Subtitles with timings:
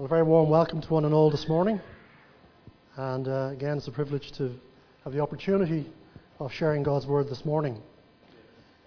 [0.00, 1.78] Well, a very warm welcome to one and all this morning.
[2.96, 4.50] And uh, again, it's a privilege to
[5.04, 5.92] have the opportunity
[6.38, 7.76] of sharing God's Word this morning.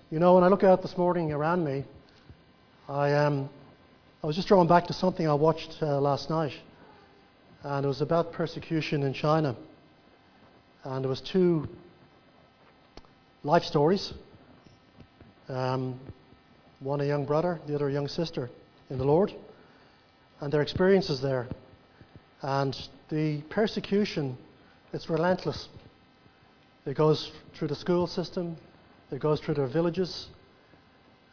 [0.10, 1.84] You know, when I look out this morning around me,
[2.90, 3.48] I, um,
[4.24, 6.54] I was just drawn back to something I watched uh, last night.
[7.62, 9.56] And it was about persecution in China.
[10.84, 11.70] And there was two
[13.44, 14.16] life stories.
[15.48, 16.00] Um,
[16.80, 18.50] one a young brother, the other a young sister
[18.90, 19.32] in the Lord,
[20.44, 21.48] and their experiences there.
[22.42, 22.78] And
[23.10, 24.38] the persecution,
[24.92, 25.70] it's relentless.
[26.86, 28.58] It goes through the school system,
[29.10, 30.28] it goes through their villages,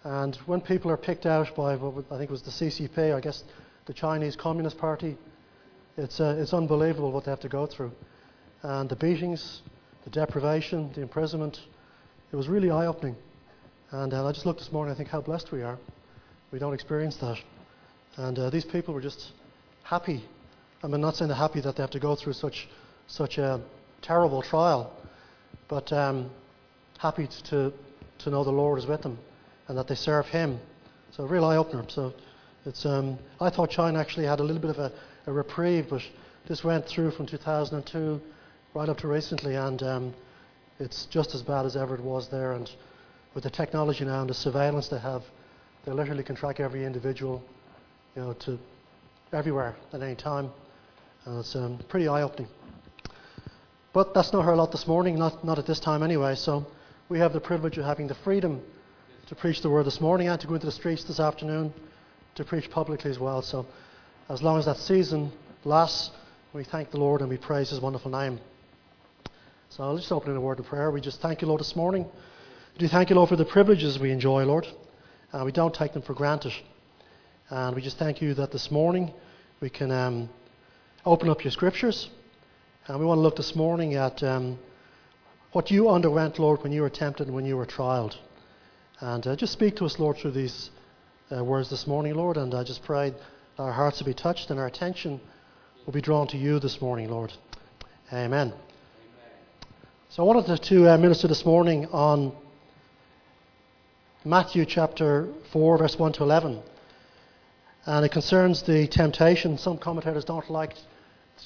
[0.05, 3.43] and when people are picked out by what I think was the CCP, I guess
[3.87, 5.19] the Chinese Communist Party,
[5.97, 7.91] it's, uh, it's unbelievable what they have to go through.
[8.63, 9.63] And the beatings,
[10.05, 11.59] the deprivation, the imprisonment,
[12.33, 13.17] it was really eye opening.
[13.91, 15.79] And uh, I just looked this morning, I think how blessed we are.
[16.53, 17.39] We don't experience that.
[18.21, 19.33] And uh, these people were just
[19.83, 20.23] happy.
[20.83, 22.69] I mean, not saying they're happy that they have to go through such,
[23.07, 23.63] such a
[24.03, 24.93] terrible trial,
[25.69, 26.31] but um,
[26.99, 27.73] happy to,
[28.19, 29.19] to know the Lord is with them
[29.69, 30.61] and that they serve Him.
[31.13, 31.83] So, a real eye opener.
[31.89, 32.13] So,
[32.67, 34.93] it's, um, I thought China actually had a little bit of a,
[35.27, 36.03] a, reprieve, but
[36.47, 38.21] this went through from 2002
[38.75, 40.15] right up to recently, and um,
[40.79, 42.53] it's just as bad as ever it was there.
[42.53, 42.71] And
[43.33, 45.23] with the technology now and the surveillance they have,
[45.87, 47.43] they literally can track every individual,
[48.17, 48.59] you know, to
[49.33, 50.51] everywhere at any time.
[51.25, 52.49] And it's um, pretty eye-opening.
[53.93, 56.35] But that's not our lot this morning, not, not at this time anyway.
[56.35, 56.67] So
[57.09, 58.63] we have the privilege of having the freedom
[59.27, 61.73] to preach the word this morning and to go into the streets this afternoon
[62.37, 63.43] to preach publicly as well.
[63.43, 63.67] So
[64.29, 65.33] as long as that season
[65.65, 66.11] lasts,
[66.53, 68.41] we thank the Lord and we praise His wonderful name.
[69.71, 70.91] So I'll just open in a word of prayer.
[70.91, 72.05] We just thank you, Lord, this morning.
[72.75, 74.67] We do thank you, Lord, for the privileges we enjoy, Lord.
[75.33, 76.53] And we don't take them for granted.
[77.53, 79.13] And we just thank you that this morning
[79.61, 80.29] we can um,
[81.05, 82.09] open up your scriptures.
[82.87, 84.57] And we want to look this morning at um,
[85.51, 88.15] what you underwent, Lord, when you were tempted and when you were trialed.
[89.01, 90.71] And uh, just speak to us, Lord, through these
[91.37, 92.37] uh, words this morning, Lord.
[92.37, 93.13] And I just pray
[93.59, 95.21] our hearts will be touched and our attention
[95.87, 97.33] will be drawn to you this morning, Lord.
[98.13, 98.53] Amen.
[98.53, 98.55] Amen.
[100.11, 102.33] So I wanted to uh, minister this morning on
[104.25, 106.63] Matthew chapter 4, verse 1 to 11.
[107.91, 109.59] And it concerns the temptation.
[109.59, 110.77] Some commentators don't like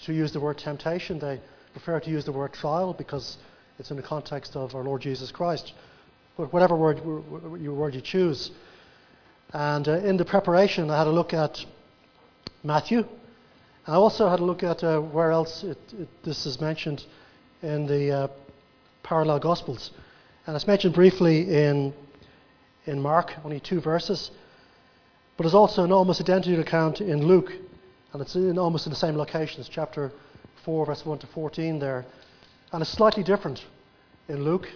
[0.03, 1.41] to use the word temptation, they
[1.73, 3.39] prefer to use the word trial because
[3.79, 5.73] it's in the context of our Lord Jesus Christ.
[6.37, 8.51] But whatever word, word you choose.
[9.55, 11.65] And uh, in the preparation, I had a look at
[12.63, 13.07] Matthew.
[13.87, 17.07] I also had a look at uh, where else it, it, this is mentioned
[17.63, 18.29] in the uh,
[19.03, 19.93] parallel Gospels.
[20.47, 21.95] And it's mentioned briefly in
[22.85, 24.31] in Mark, only two verses.
[25.37, 27.51] But there's also an almost identical account in Luke,
[28.13, 29.61] and it's in almost in the same location.
[29.61, 30.13] It's chapter
[30.65, 32.07] 4, verse 1 to 14 there.
[32.73, 33.65] And it's slightly different
[34.29, 34.69] in Luke,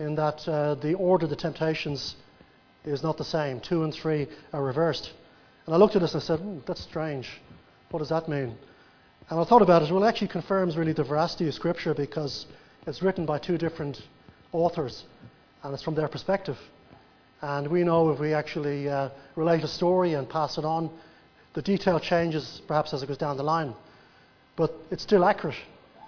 [0.00, 2.16] in that uh, the order of the temptations
[2.84, 3.60] is not the same.
[3.60, 5.12] 2 and 3 are reversed.
[5.66, 7.28] And I looked at this and I said, hmm, that's strange.
[7.90, 8.56] What does that mean?
[9.28, 9.92] And I thought about it.
[9.92, 12.46] Well, it actually confirms really the veracity of Scripture because
[12.86, 14.00] it's written by two different
[14.52, 15.04] authors,
[15.62, 16.56] and it's from their perspective.
[17.42, 20.90] And we know if we actually uh, relate a story and pass it on,
[21.54, 23.74] the detail changes perhaps as it goes down the line.
[24.56, 25.56] But it's still accurate.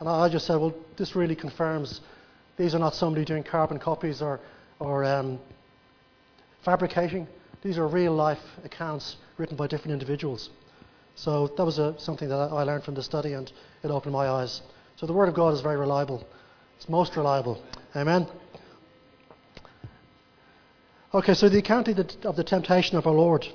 [0.01, 2.01] And I just said, well, this really confirms
[2.57, 4.41] these are not somebody doing carbon copies or,
[4.79, 5.39] or um,
[6.65, 7.27] fabricating.
[7.63, 10.51] These are real life accounts written by different individuals.
[11.15, 13.51] So that was a, something that I learned from the study and
[13.83, 14.63] it opened my eyes.
[14.97, 16.27] So the Word of God is very reliable.
[16.77, 17.61] It's most reliable.
[17.97, 18.27] Amen.
[21.15, 23.47] Okay, so the account of the, temptation of our Lord,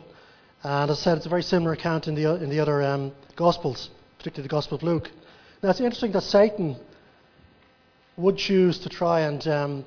[0.63, 3.11] and as I said, it's a very similar account in the, in the other um,
[3.35, 5.11] Gospels, particularly the Gospel of Luke.
[5.61, 6.75] Now, it's interesting that Satan
[8.17, 9.85] would choose to try and um,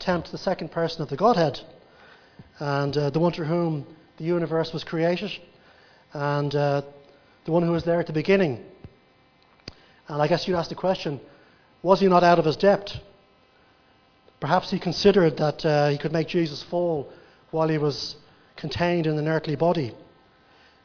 [0.00, 1.60] tempt the second person of the Godhead,
[2.58, 3.86] and uh, the one through whom
[4.16, 5.30] the universe was created,
[6.12, 6.82] and uh,
[7.44, 8.64] the one who was there at the beginning.
[10.08, 11.20] And I guess you'd ask the question
[11.82, 12.96] was he not out of his depth?
[14.40, 17.12] Perhaps he considered that uh, he could make Jesus fall
[17.50, 18.16] while he was
[18.56, 19.94] contained in an earthly body.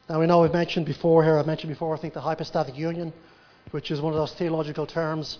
[0.10, 3.13] Now, we know we've mentioned before here, I've mentioned before, I think, the hypostatic union,
[3.72, 5.40] which is one of those theological terms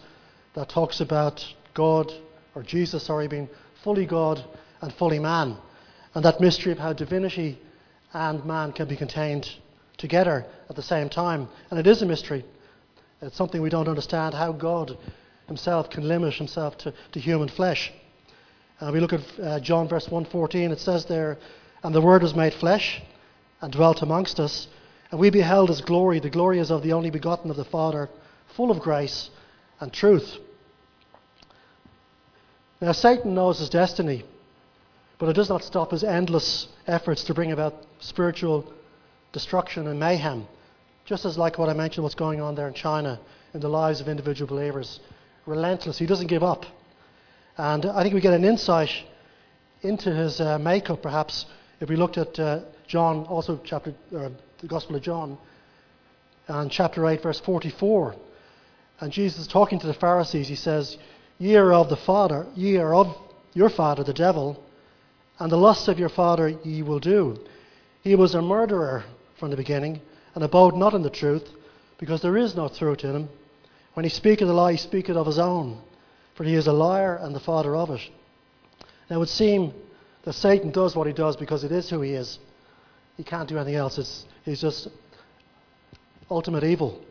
[0.56, 2.12] that talks about God,
[2.56, 3.50] or Jesus, sorry, being
[3.83, 4.44] fully God
[4.81, 5.57] and fully man.
[6.13, 7.59] And that mystery of how divinity
[8.13, 9.50] and man can be contained
[9.97, 11.50] together at the same time.
[11.69, 12.45] And it is a mystery.
[13.21, 14.97] It's something we don't understand how God
[15.47, 17.91] himself can limit himself to, to human flesh.
[18.80, 21.38] Uh, we look at uh, John verse 114, it says there,
[21.83, 23.01] And the Word was made flesh
[23.62, 24.68] and dwelt amongst us,
[25.12, 26.19] And we beheld his glory.
[26.19, 28.10] The glory is of the only begotten of the Father,
[28.56, 29.30] full of grace
[29.80, 30.38] and truth.
[32.81, 34.25] Now, Satan knows his destiny,
[35.19, 38.72] but it does not stop his endless efforts to bring about spiritual
[39.31, 40.48] destruction and mayhem.
[41.06, 43.19] Just as, like what I mentioned, what's going on there in China
[43.54, 45.00] in the lives of individual believers.
[45.45, 45.98] Relentless.
[45.98, 46.66] He doesn't give up.
[47.57, 48.91] And I think we get an insight
[49.81, 51.45] into his uh, makeup, perhaps,
[51.79, 54.29] if we looked at uh, John, also chapter, uh,
[54.59, 55.37] the Gospel of John,
[56.47, 58.15] and chapter 8, verse 44.
[58.99, 60.47] And Jesus is talking to the Pharisees.
[60.47, 60.97] He says,
[61.37, 63.15] Ye are of the Father, ye are of
[63.53, 64.61] your father, the devil,
[65.39, 67.39] and the lusts of your father ye will do.
[68.01, 69.05] He was a murderer
[69.39, 70.01] from the beginning,
[70.33, 71.47] and abode not in the truth,
[71.97, 73.29] because there is no truth in him.
[73.93, 75.81] When he speaketh a lie, he speaketh of his own,
[76.35, 78.01] for he is a liar and the father of it.
[79.09, 79.73] Now it would seem
[80.23, 82.39] that Satan does what he does because it is who he is.
[83.17, 83.97] He can't do anything else.
[83.97, 84.89] It's, he's just
[86.29, 87.01] ultimate evil.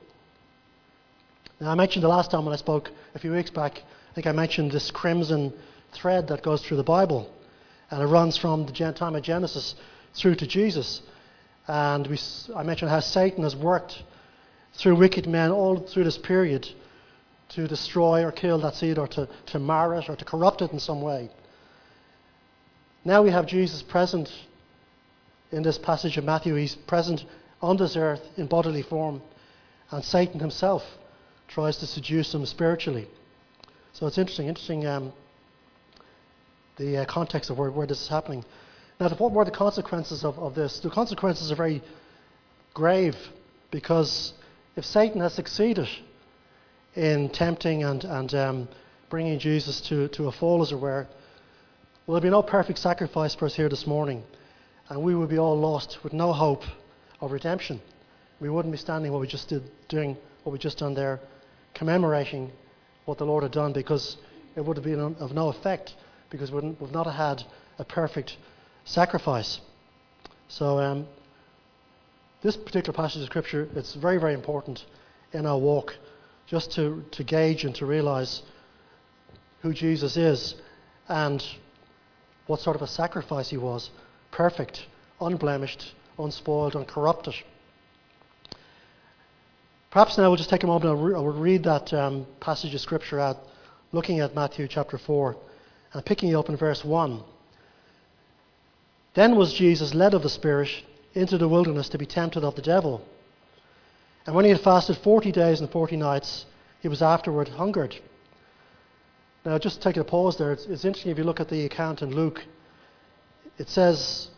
[1.60, 3.78] Now, I mentioned the last time when I spoke a few weeks back,
[4.10, 5.52] I think I mentioned this crimson
[5.92, 7.30] thread that goes through the Bible.
[7.90, 9.76] And it runs from the time of Genesis
[10.14, 11.00] through to Jesus.
[11.68, 12.18] And we,
[12.54, 14.02] I mentioned how Satan has worked
[14.74, 16.68] through wicked men all through this period
[17.50, 20.72] to destroy or kill that seed or to, to mar it or to corrupt it
[20.72, 21.30] in some way.
[23.04, 24.32] Now we have Jesus present
[25.52, 26.54] in this passage of Matthew.
[26.54, 27.24] He's present
[27.60, 29.22] on this earth in bodily form,
[29.90, 30.82] and Satan himself
[31.48, 33.06] tries to seduce him spiritually.
[33.92, 35.12] So it's interesting, interesting um,
[36.76, 38.44] the uh, context of where, where, this is happening.
[38.98, 40.80] Now, what were the consequences of, of this?
[40.80, 41.82] The consequences are very
[42.72, 43.16] grave
[43.70, 44.32] because
[44.76, 45.88] if Satan has succeeded
[46.96, 48.68] in tempting and, and um,
[49.10, 51.06] bringing Jesus to, to a fall, as it were,
[52.06, 54.22] well, there'll be no perfect sacrifice for us here this morning,
[54.88, 56.62] and we would be all lost with no hope
[57.20, 57.80] of redemption.
[58.40, 61.20] We wouldn't be standing what we just did, doing what we just done there,
[61.72, 62.52] commemorating
[63.06, 64.16] what the Lord had done, because
[64.54, 65.94] it would have been of no effect,
[66.30, 67.42] because we've not have had
[67.78, 68.36] a perfect
[68.84, 69.60] sacrifice.
[70.48, 71.06] So, um,
[72.42, 74.84] this particular passage of Scripture, it's very, very important
[75.32, 75.94] in our walk,
[76.46, 78.42] just to, to gauge and to realize
[79.62, 80.54] who Jesus is
[81.08, 81.44] and
[82.46, 83.90] what sort of a sacrifice he was
[84.30, 84.86] perfect,
[85.20, 87.34] unblemished, unspoiled, uncorrupted.
[89.90, 93.20] Perhaps now we'll just take a moment and we'll read that um, passage of Scripture
[93.20, 93.38] out,
[93.92, 95.36] looking at Matthew chapter 4
[95.92, 97.22] and picking it up in verse 1.
[99.14, 100.68] Then was Jesus led of the Spirit
[101.14, 103.06] into the wilderness to be tempted of the devil.
[104.26, 106.46] And when he had fasted 40 days and 40 nights,
[106.80, 107.96] he was afterward hungered.
[109.44, 112.00] Now, just taking a pause there, it's, it's interesting if you look at the account
[112.00, 112.42] in Luke,
[113.58, 114.28] it says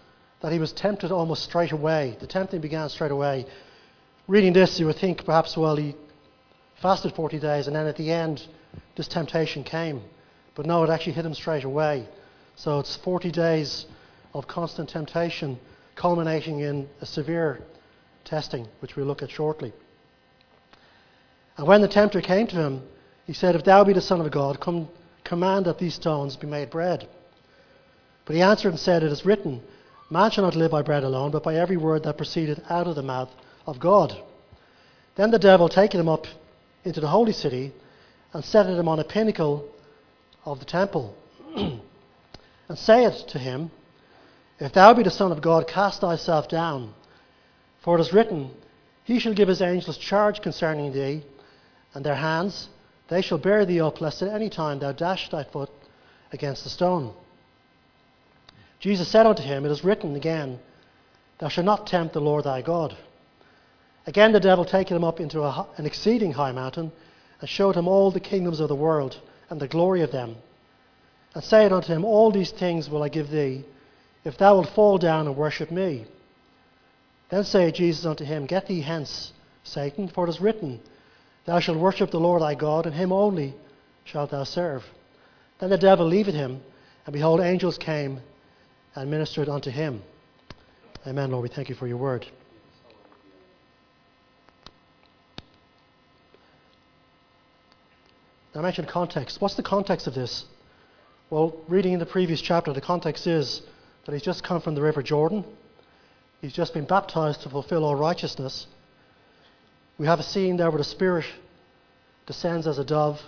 [0.40, 2.16] that he was tempted almost straight away.
[2.20, 3.46] The tempting began straight away.
[4.26, 5.94] Reading this, you would think perhaps, well, he
[6.82, 8.44] fasted 40 days and then at the end,
[8.96, 10.02] this temptation came.
[10.56, 12.08] But no, it actually hit him straight away.
[12.56, 13.86] So it's 40 days
[14.34, 15.58] of constant temptation,
[15.94, 17.62] culminating in a severe
[18.26, 19.72] testing, which we'll look at shortly.
[21.56, 22.82] And when the tempter came to him,
[23.26, 24.88] he said, If thou be the Son of God, come,
[25.24, 27.08] command that these stones be made bread.
[28.26, 29.62] But he answered and said, It is written,
[30.10, 32.94] Man shall not live by bread alone, but by every word that proceedeth out of
[32.94, 33.30] the mouth
[33.66, 34.16] of God.
[35.16, 36.26] Then the devil, taking him up
[36.84, 37.72] into the holy city,
[38.32, 39.66] and set him on a pinnacle
[40.44, 41.16] of the temple,
[41.56, 41.80] and
[42.74, 43.70] saith to him,
[44.60, 46.92] If thou be the Son of God, cast thyself down.
[47.86, 48.50] For it is written,
[49.04, 51.22] He shall give his angels charge concerning thee,
[51.94, 52.68] and their hands
[53.06, 55.70] they shall bear thee up, lest at any time thou dash thy foot
[56.32, 57.14] against a stone.
[58.80, 60.58] Jesus said unto him, It is written again,
[61.38, 62.96] Thou shalt not tempt the Lord thy God.
[64.04, 66.90] Again the devil taking him up into a, an exceeding high mountain,
[67.40, 70.34] and showed him all the kingdoms of the world, and the glory of them.
[71.36, 73.64] And said unto him, All these things will I give thee,
[74.24, 76.06] if thou wilt fall down and worship me.
[77.28, 79.32] Then said Jesus unto him, Get thee hence,
[79.64, 80.80] Satan, for it is written,
[81.44, 83.54] Thou shalt worship the Lord thy God, and him only
[84.04, 84.84] shalt thou serve.
[85.58, 86.60] Then the devil leaveth him,
[87.04, 88.20] and behold, angels came
[88.94, 90.02] and ministered unto him.
[91.06, 91.42] Amen, Lord.
[91.42, 92.26] We thank you for your word.
[98.54, 99.40] I mentioned context.
[99.40, 100.46] What's the context of this?
[101.28, 103.60] Well, reading in the previous chapter, the context is
[104.04, 105.44] that he's just come from the River Jordan.
[106.40, 108.66] He's just been baptized to fulfill all righteousness.
[109.98, 111.24] We have a scene there where the Spirit
[112.26, 113.20] descends as a dove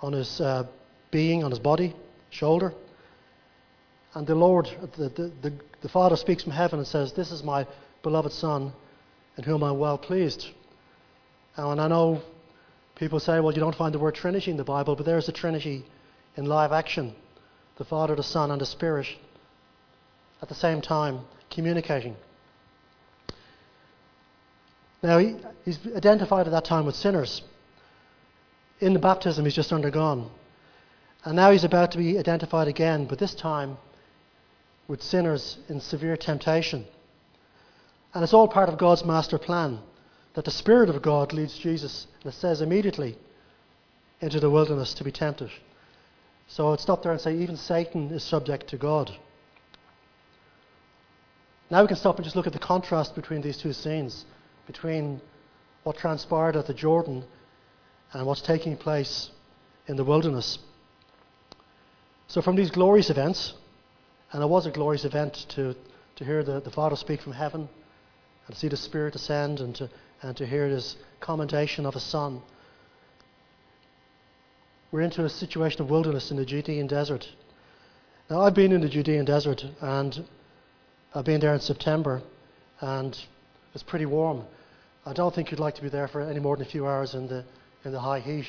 [0.00, 0.66] on his uh,
[1.10, 1.94] being, on his body,
[2.30, 2.74] shoulder.
[4.14, 7.42] And the Lord, the, the, the, the, Father speaks from heaven and says, This is
[7.42, 7.66] my
[8.02, 8.72] beloved Son,
[9.36, 10.48] in whom I'm well pleased.
[11.56, 12.22] And I know
[12.96, 15.32] people say, well, you don't find the word Trinity in the Bible, but there's a
[15.32, 15.84] Trinity
[16.36, 17.14] in live action
[17.78, 19.06] the Father, the Son, and the Spirit
[20.40, 22.16] at the same time communicating.
[25.02, 27.42] Now, he, he's identified at that time with sinners.
[28.80, 30.30] In the baptism he's just undergone.
[31.24, 33.78] And now he's about to be identified again, but this time
[34.88, 36.86] with sinners in severe temptation.
[38.14, 39.80] And it's all part of God's master plan
[40.34, 43.16] that the Spirit of God leads Jesus, and it says immediately,
[44.20, 45.50] into the wilderness to be tempted.
[46.46, 49.10] So I'd stop there and say even Satan is subject to God.
[51.70, 54.24] Now we can stop and just look at the contrast between these two scenes,
[54.66, 55.20] between
[55.84, 57.24] what transpired at the Jordan
[58.12, 59.30] and what's taking place
[59.86, 60.58] in the wilderness.
[62.28, 63.54] So, from these glorious events,
[64.32, 65.74] and it was a glorious event to,
[66.16, 67.68] to hear the, the Father speak from heaven
[68.46, 69.88] and to see the Spirit ascend and to,
[70.22, 72.42] and to hear his commendation of his Son.
[74.90, 77.28] We're into a situation of wilderness in the Judean desert.
[78.28, 80.24] Now, I've been in the Judean desert and
[81.14, 82.22] I've been there in September
[82.80, 83.18] and
[83.76, 84.42] it's pretty warm.
[85.04, 87.12] I don't think you'd like to be there for any more than a few hours
[87.12, 87.44] in the,
[87.84, 88.46] in the high heat,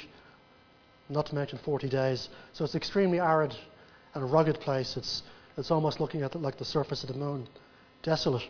[1.09, 2.29] not to mention 40 days.
[2.53, 3.53] So it's extremely arid
[4.13, 4.95] and a rugged place.
[4.95, 5.23] It's,
[5.57, 7.45] it's almost looking at like the surface of the moon,
[8.03, 8.43] desolate.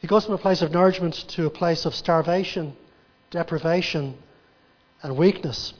[0.00, 2.76] He goes from a place of nourishment to a place of starvation,
[3.30, 4.18] deprivation,
[5.04, 5.72] and weakness.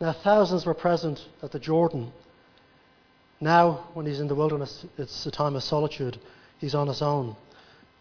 [0.00, 2.12] Now, thousands were present at the Jordan.
[3.40, 6.18] Now, when he's in the wilderness, it's a time of solitude.
[6.58, 7.36] He's on his own.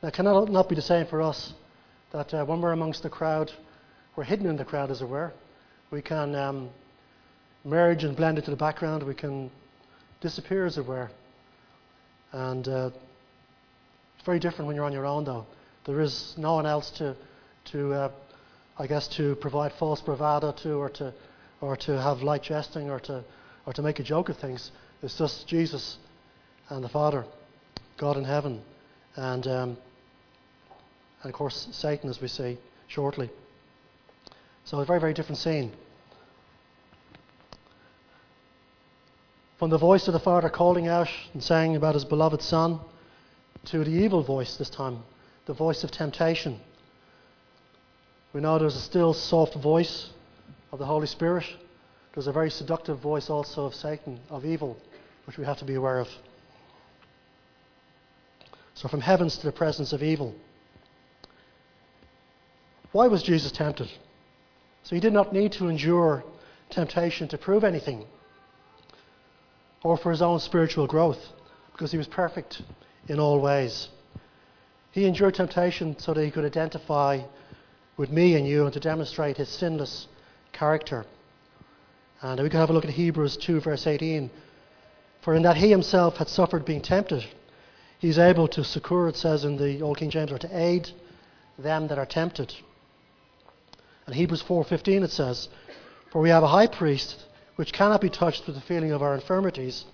[0.01, 1.53] Now, it cannot not be the same for us
[2.11, 3.51] that uh, when we're amongst the crowd,
[4.15, 5.33] we're hidden in the crowd, as it were.
[5.89, 6.69] We can um,
[7.63, 9.03] merge and blend into the background.
[9.03, 9.49] We can
[10.21, 11.09] disappear, as it were.
[12.31, 12.91] And uh,
[14.15, 15.45] it's very different when you're on your own, though.
[15.85, 17.15] There is no one else to,
[17.65, 18.11] to uh,
[18.77, 21.13] I guess, to provide false bravado to, or to,
[21.61, 23.23] or to have light jesting, or to,
[23.65, 24.71] or to make a joke of things.
[25.03, 25.97] It's just Jesus
[26.69, 27.25] and the Father,
[27.97, 28.61] God in heaven,
[29.17, 29.77] and, um,
[31.21, 32.57] and of course Satan, as we see
[32.87, 33.29] shortly.
[34.63, 35.73] So a very, very different scene.
[39.59, 42.79] From the voice of the Father calling out and saying about his beloved Son
[43.65, 45.03] to the evil voice this time,
[45.47, 46.61] the voice of temptation.
[48.31, 50.11] We know there's a still soft voice
[50.71, 51.45] of the Holy Spirit.
[52.13, 54.77] There's a very seductive voice also of Satan, of evil,
[55.25, 56.07] which we have to be aware of.
[58.75, 60.33] So, from heavens to the presence of evil.
[62.91, 63.89] Why was Jesus tempted?
[64.83, 66.23] So, he did not need to endure
[66.69, 68.05] temptation to prove anything
[69.83, 71.19] or for his own spiritual growth
[71.71, 72.61] because he was perfect
[73.07, 73.89] in all ways.
[74.91, 77.21] He endured temptation so that he could identify
[77.97, 80.07] with me and you and to demonstrate his sinless
[80.51, 81.05] character.
[82.21, 84.29] And we can have a look at Hebrews 2, verse 18.
[85.23, 87.25] For in that he himself had suffered being tempted,
[87.99, 90.89] he's able to succor, it says in the Old King James, or to aid
[91.57, 92.53] them that are tempted.
[94.05, 95.47] And Hebrews 4:15 it says,
[96.11, 97.23] "For we have a high priest
[97.55, 99.85] which cannot be touched with the feeling of our infirmities,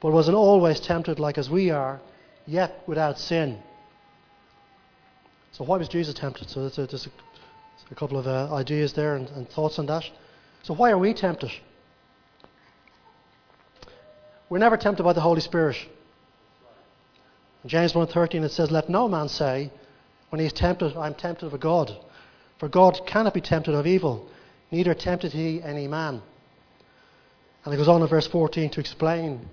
[0.00, 2.00] but was in all ways tempted like as we are,
[2.46, 3.62] yet without sin.
[5.52, 6.50] So, why was Jesus tempted?
[6.50, 7.10] So, there's a,
[7.90, 10.04] a couple of uh, ideas there and, and thoughts on that.
[10.62, 11.50] So, why are we tempted?
[14.50, 15.76] We're never tempted by the Holy Spirit.
[17.62, 19.70] In James 1.13 it says, Let no man say,
[20.30, 21.96] when he is tempted, I am tempted of a God.
[22.58, 24.28] For God cannot be tempted of evil,
[24.72, 26.20] neither tempted he any man.
[27.64, 29.48] And it goes on in verse 14 to explain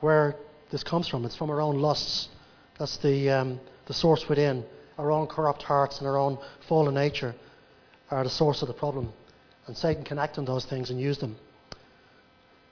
[0.00, 0.36] where
[0.70, 1.24] this comes from.
[1.24, 2.28] It's from our own lusts.
[2.78, 4.64] That's the, um, the source within.
[4.98, 7.34] Our own corrupt hearts and our own fallen nature
[8.10, 9.12] are the source of the problem.
[9.66, 11.36] And Satan can act on those things and use them.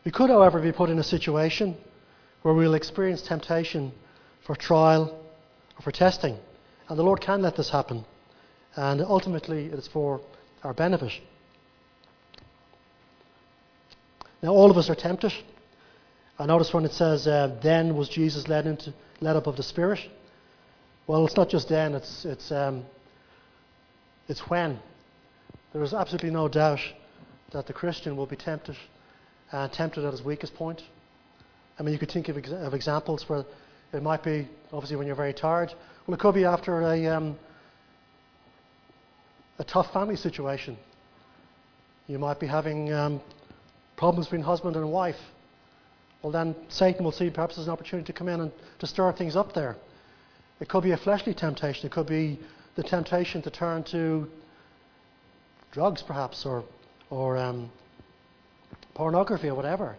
[0.09, 1.77] We could, however, be put in a situation
[2.41, 3.93] where we'll experience temptation
[4.41, 5.23] for trial
[5.77, 6.38] or for testing.
[6.88, 8.07] And the Lord can let this happen.
[8.75, 10.23] And ultimately, it is for
[10.65, 11.12] our benefit.
[14.43, 15.35] Now, all of us are tempted.
[16.38, 19.62] I notice when it says, uh, then was Jesus led, into, led up of the
[19.62, 20.00] Spirit.
[21.07, 22.87] Well, it's not just then, it's, it's, um,
[24.27, 24.79] it's when.
[25.75, 26.81] There is absolutely no doubt
[27.50, 28.79] that the Christian will be tempted,
[29.52, 30.83] uh, tempted at his weakest point.
[31.78, 33.45] I mean, you could think of, ex- of, examples where
[33.93, 35.73] it might be, obviously, when you're very tired.
[36.07, 37.38] Well, it could be after a, um,
[39.59, 40.76] a tough family situation.
[42.07, 43.21] You might be having um,
[43.97, 45.19] problems between husband and wife
[46.23, 49.12] well, then Satan will see perhaps as an opportunity to come in and to stir
[49.12, 49.76] things up there.
[50.61, 51.87] It could be a fleshly temptation.
[51.87, 52.40] It could be
[52.75, 54.28] the temptation to turn to
[55.71, 56.64] drugs, perhaps, or,
[57.11, 57.71] or um,
[58.99, 59.97] pornography, or whatever.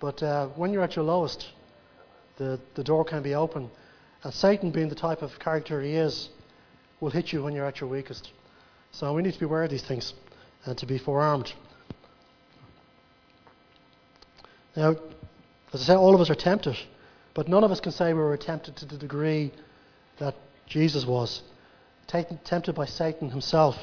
[0.00, 1.50] But uh, when you're at your lowest,
[2.38, 3.70] the, the door can be open.
[4.24, 6.30] And Satan, being the type of character he is,
[7.00, 8.30] will hit you when you're at your weakest.
[8.90, 10.14] So we need to be aware of these things
[10.64, 11.52] and to be forearmed.
[14.74, 14.96] Now,
[15.74, 16.78] as I said, all of us are tempted,
[17.34, 19.52] but none of us can say we were tempted to the degree
[20.18, 20.34] that
[20.66, 21.42] Jesus was.
[22.06, 23.76] Tempted by Satan himself.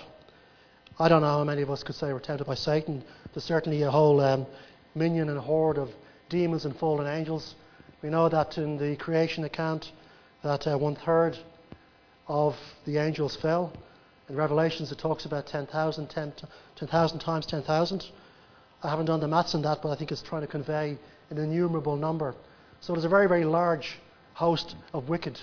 [1.00, 3.04] I don't know how many of us could say we're tempted by Satan.
[3.32, 4.48] There's certainly a whole um,
[4.96, 5.92] minion and horde of
[6.28, 7.54] demons and fallen angels.
[8.02, 9.92] We know that in the creation account,
[10.42, 11.38] that uh, one third
[12.28, 13.72] of the angels fell.
[14.28, 16.34] In Revelations, it talks about 10,000 10,
[16.76, 16.88] 10,
[17.20, 18.06] times 10,000.
[18.82, 20.98] I haven't done the maths on that, but I think it's trying to convey
[21.30, 22.34] an innumerable number.
[22.82, 24.00] So there's a very, very large
[24.34, 25.40] host of wicked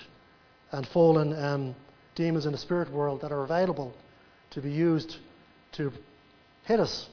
[0.73, 1.75] and fallen um,
[2.13, 3.93] demons in the spirit world that are available
[4.51, 5.15] to be used
[5.75, 5.91] to
[6.65, 7.07] hit us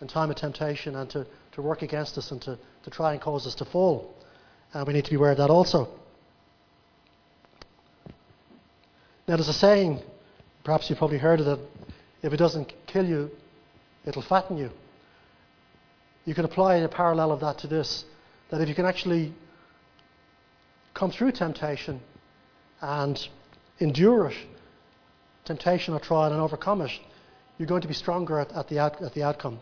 [0.00, 3.20] in time of temptation and to, to work against us and to, to try and
[3.20, 4.14] cause us to fall.
[4.72, 5.88] And we need to be aware of that also.
[9.28, 10.00] Now, there's a saying,
[10.64, 11.58] perhaps you've probably heard it
[12.22, 13.30] if it doesn't kill you,
[14.04, 14.70] it'll fatten you.
[16.24, 18.04] You can apply a parallel of that to this
[18.50, 19.32] that if you can actually
[20.94, 22.00] come through temptation
[22.80, 23.28] and
[23.78, 24.36] endure it,
[25.44, 26.90] temptation or trial, and overcome it,
[27.62, 29.60] you're going to be stronger at, at, the, out, at the outcome.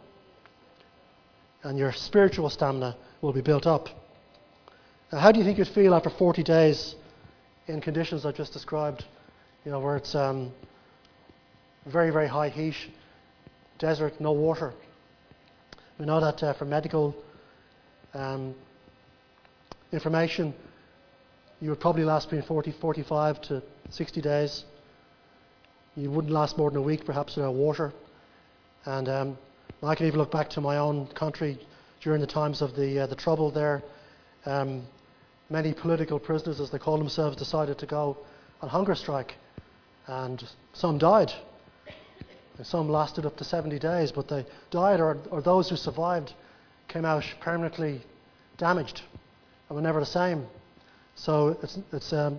[1.63, 3.91] And your spiritual stamina will be built up.
[5.13, 6.95] Now, how do you think you'd feel after 40 days
[7.67, 9.05] in conditions I've just described?
[9.67, 10.51] You know, where it's um,
[11.85, 12.75] very, very high heat,
[13.79, 14.73] desert, no water.
[15.99, 17.15] We know that uh, from medical
[18.15, 18.55] um,
[19.93, 20.55] information,
[21.61, 24.65] you would probably last between 40, 45 to 60 days.
[26.01, 27.93] You wouldn't last more than a week, perhaps, without water.
[28.87, 29.39] And um,
[29.83, 31.59] I can even look back to my own country
[32.01, 33.83] during the times of the uh, the trouble there.
[34.47, 34.85] Um,
[35.51, 38.17] many political prisoners, as they call themselves, decided to go
[38.63, 39.35] on hunger strike,
[40.07, 41.33] and some died.
[42.57, 46.33] And some lasted up to 70 days, but they died, or, or those who survived
[46.89, 48.01] came out permanently
[48.57, 49.03] damaged
[49.69, 50.47] and were never the same.
[51.15, 52.39] So it's, it's, um,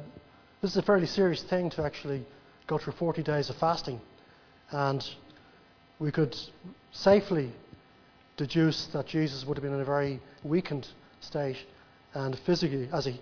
[0.64, 2.26] this is a fairly serious thing to actually
[2.68, 4.00] go through 40 days of fasting.
[4.72, 5.08] And
[6.00, 6.38] we could
[6.92, 7.52] safely
[8.38, 10.88] deduce that Jesus would have been in a very weakened
[11.20, 11.58] state
[12.14, 13.20] and physically, as he, you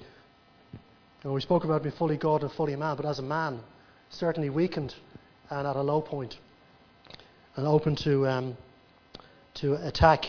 [1.24, 3.60] know, we spoke about being fully God and fully man, but as a man,
[4.10, 4.96] certainly weakened
[5.50, 6.38] and at a low point
[7.56, 8.58] and open to, um,
[9.56, 10.26] to attack.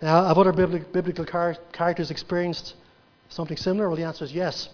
[0.00, 2.74] Now, have other biblical characters experienced
[3.28, 3.88] something similar?
[3.88, 4.68] Well, the answer is yes.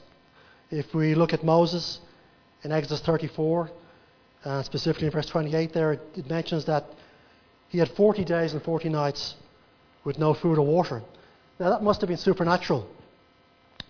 [0.72, 2.00] If we look at Moses
[2.62, 3.70] in Exodus 34,
[4.42, 6.86] uh, specifically in verse 28, there it mentions that
[7.68, 9.34] he had 40 days and 40 nights
[10.02, 11.02] with no food or water.
[11.60, 12.88] Now, that must have been supernatural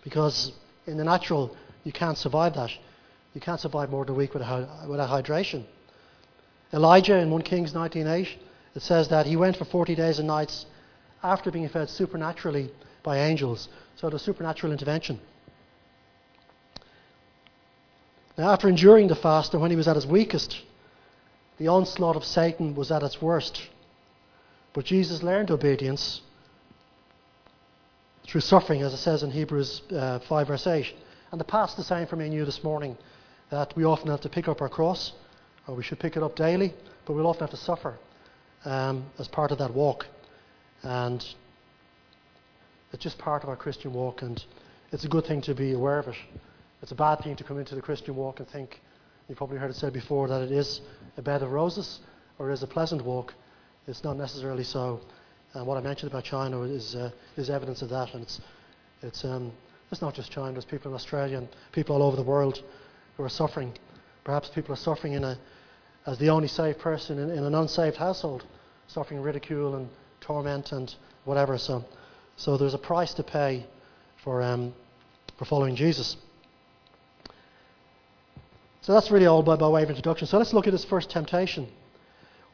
[0.02, 0.50] because
[0.88, 2.72] in the natural, you can't survive that.
[3.32, 5.62] You can't survive more than a week without, without hydration.
[6.72, 8.26] Elijah in 1 Kings 19.8,
[8.74, 10.66] it says that he went for 40 days and nights
[11.22, 12.72] after being fed supernaturally
[13.04, 13.68] by angels.
[13.94, 15.20] So the supernatural intervention.
[18.38, 20.62] Now, after enduring the fast and when he was at his weakest,
[21.58, 23.68] the onslaught of Satan was at its worst.
[24.72, 26.22] But Jesus learned obedience
[28.26, 30.86] through suffering, as it says in Hebrews uh, 5, verse 8.
[31.30, 32.96] And the past the same for me and you this morning
[33.50, 35.12] that we often have to pick up our cross,
[35.66, 36.72] or we should pick it up daily,
[37.04, 37.98] but we'll often have to suffer
[38.64, 40.06] um, as part of that walk.
[40.82, 41.22] And
[42.92, 44.42] it's just part of our Christian walk, and
[44.90, 46.16] it's a good thing to be aware of it.
[46.82, 48.80] It's a bad thing to come into the Christian walk and think,
[49.28, 50.80] you've probably heard it said before, that it is
[51.16, 52.00] a bed of roses
[52.38, 53.34] or it is a pleasant walk.
[53.86, 55.00] It's not necessarily so.
[55.54, 58.12] And what I mentioned about China is, uh, is evidence of that.
[58.14, 58.40] And it's,
[59.02, 59.52] it's, um,
[59.92, 62.62] it's not just China, there's people in Australia and people all over the world
[63.16, 63.72] who are suffering.
[64.24, 65.38] Perhaps people are suffering in a,
[66.06, 68.44] as the only saved person in, in an unsaved household,
[68.88, 69.88] suffering ridicule and
[70.20, 70.94] torment and
[71.26, 71.58] whatever.
[71.58, 71.84] So,
[72.36, 73.66] so there's a price to pay
[74.24, 74.74] for, um,
[75.38, 76.16] for following Jesus.
[78.82, 80.26] So that's really all by, by way of introduction.
[80.26, 81.68] So let's look at his first temptation,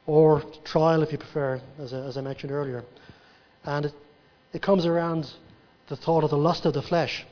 [0.07, 2.85] or trial if you prefer, as I, as I mentioned earlier.
[3.65, 3.95] And it,
[4.53, 5.33] it comes around
[5.89, 7.27] the thought of the lust of the flesh.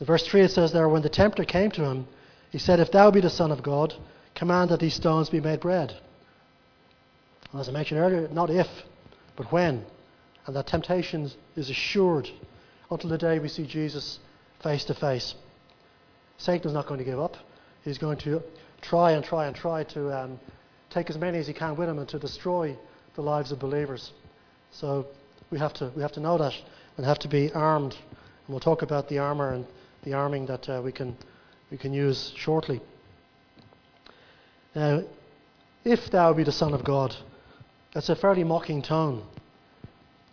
[0.00, 2.08] In verse 3 it says there, When the tempter came to him,
[2.50, 3.94] he said, If thou be the Son of God,
[4.34, 5.94] command that these stones be made bread.
[7.52, 8.68] And As I mentioned earlier, not if,
[9.36, 9.84] but when.
[10.46, 12.28] and that temptation is assured
[12.90, 14.18] until the day we see Jesus
[14.62, 15.34] face to face.
[16.38, 17.36] Satan is not going to give up.
[17.84, 18.42] He's going to
[18.80, 20.40] try and try and try to um,
[20.90, 22.76] take as many as he can with him and to destroy
[23.14, 24.12] the lives of believers.
[24.70, 25.06] So
[25.50, 26.54] we have to we have to know that
[26.96, 27.92] and have to be armed.
[27.92, 29.66] And we'll talk about the armor and
[30.04, 31.16] the arming that uh, we can
[31.70, 32.80] we can use shortly.
[34.74, 35.02] Now,
[35.84, 37.14] if thou be the Son of God,
[37.92, 39.24] that's a fairly mocking tone.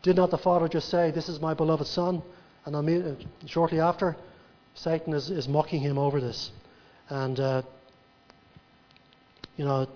[0.02, 2.22] Did not the Father just say, This is my beloved Son?
[2.66, 3.16] And I'll uh,
[3.46, 4.16] shortly after,
[4.76, 6.52] Satan is, is mocking him over this.
[7.10, 7.62] And, uh,
[9.58, 9.88] you know,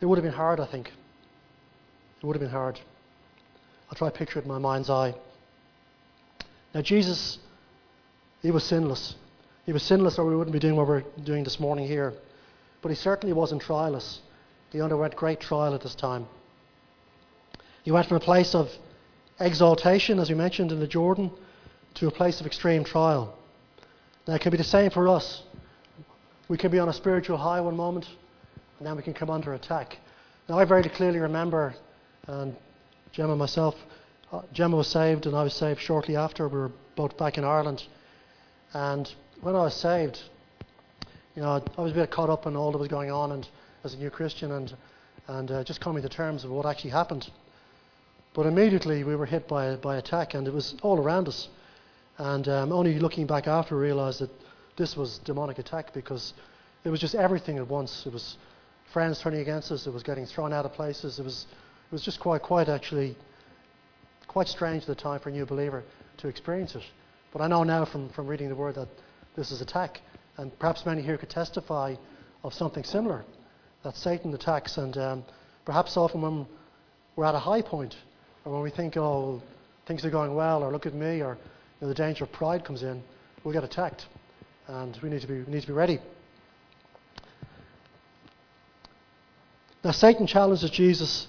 [0.00, 0.88] it would have been hard, I think.
[2.20, 2.78] It would have been hard.
[3.88, 5.14] I'll try to picture it in my mind's eye.
[6.74, 7.38] Now, Jesus,
[8.42, 9.16] he was sinless.
[9.64, 12.12] He was sinless, or we wouldn't be doing what we're doing this morning here.
[12.82, 14.18] But he certainly wasn't trialless.
[14.70, 16.26] He underwent great trial at this time.
[17.84, 18.70] He went from a place of
[19.44, 21.30] exaltation, as we mentioned in the Jordan,
[21.94, 23.36] to a place of extreme trial.
[24.26, 25.42] Now, it can be the same for us.
[26.48, 28.06] We can be on a spiritual high one moment,
[28.78, 29.98] and then we can come under attack.
[30.48, 31.74] Now, I very clearly remember,
[32.26, 32.56] and
[33.12, 33.74] Gemma and myself,
[34.32, 36.48] uh, Gemma was saved, and I was saved shortly after.
[36.48, 37.84] We were both back in Ireland.
[38.72, 40.20] And when I was saved,
[41.36, 43.48] you know, I was a bit caught up in all that was going on, and
[43.84, 44.74] as a new Christian, and
[45.28, 47.30] and uh, just coming to terms of what actually happened.
[48.34, 51.48] But immediately we were hit by, by attack, and it was all around us.
[52.18, 54.30] And um, only looking back after, we realized that
[54.76, 56.32] this was demonic attack because
[56.84, 58.06] it was just everything at once.
[58.06, 58.38] It was
[58.92, 59.86] friends turning against us.
[59.86, 61.18] It was getting thrown out of places.
[61.18, 61.46] It was,
[61.90, 63.16] it was just quite, quite actually,
[64.28, 65.82] quite strange at the time for a new believer
[66.18, 66.82] to experience it.
[67.32, 68.88] But I know now from, from reading the Word that
[69.36, 70.00] this is attack.
[70.38, 71.96] And perhaps many here could testify
[72.44, 73.24] of something similar
[73.82, 74.78] that Satan attacks.
[74.78, 75.24] And um,
[75.66, 76.46] perhaps often when
[77.14, 77.96] we're at a high point,
[78.44, 79.42] or when we think, oh,
[79.86, 81.36] things are going well, or look at me, or
[81.80, 83.02] you know, the danger of pride comes in,
[83.44, 84.06] we'll get attacked.
[84.68, 86.00] And we need to be, we need to be ready.
[89.84, 91.26] Now, Satan challenges Jesus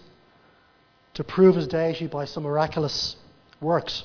[1.15, 3.15] to prove his deity by some miraculous
[3.61, 4.03] works.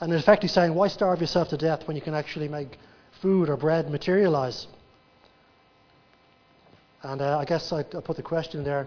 [0.00, 2.78] And in effect, he's saying, Why starve yourself to death when you can actually make
[3.20, 4.66] food or bread materialize?
[7.02, 8.86] And uh, I guess I, I put the question there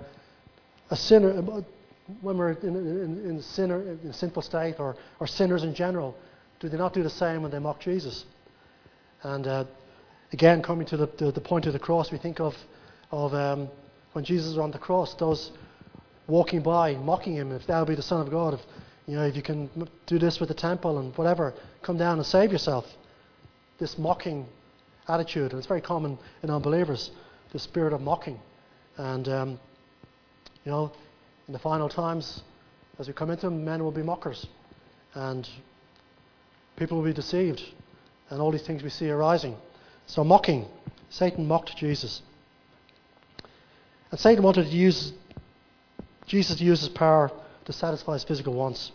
[0.90, 1.64] a sinner,
[2.22, 3.42] when we're in, in, in,
[4.04, 6.16] in sinful state, or, or sinners in general,
[6.60, 8.26] do they not do the same when they mock Jesus?
[9.24, 9.66] And uh,
[10.34, 12.56] again, coming to the, the, the, point of the cross, we think of,
[13.12, 13.70] of um,
[14.14, 15.52] when Jesus was on the cross, those
[16.28, 18.62] walking by, mocking him, if thou be the Son of God, if,
[19.08, 19.70] you know, if you can
[20.06, 22.86] do this with the temple and whatever, come down and save yourself.
[23.80, 24.46] This mocking
[25.08, 27.12] attitude, and it's very common in unbelievers,
[27.52, 28.40] the spirit of mocking.
[28.98, 29.50] And, um,
[30.64, 30.92] you know,
[31.52, 32.44] in the final times,
[32.98, 34.48] as we come into them, men will be mockers.
[35.14, 35.50] And
[36.78, 37.62] people will be deceived.
[38.30, 39.58] And all these things we see arising.
[40.06, 40.66] So, mocking.
[41.10, 42.22] Satan mocked Jesus.
[44.12, 45.12] And Satan wanted to use
[46.26, 47.30] Jesus to use his power
[47.66, 48.94] to satisfy his physical wants.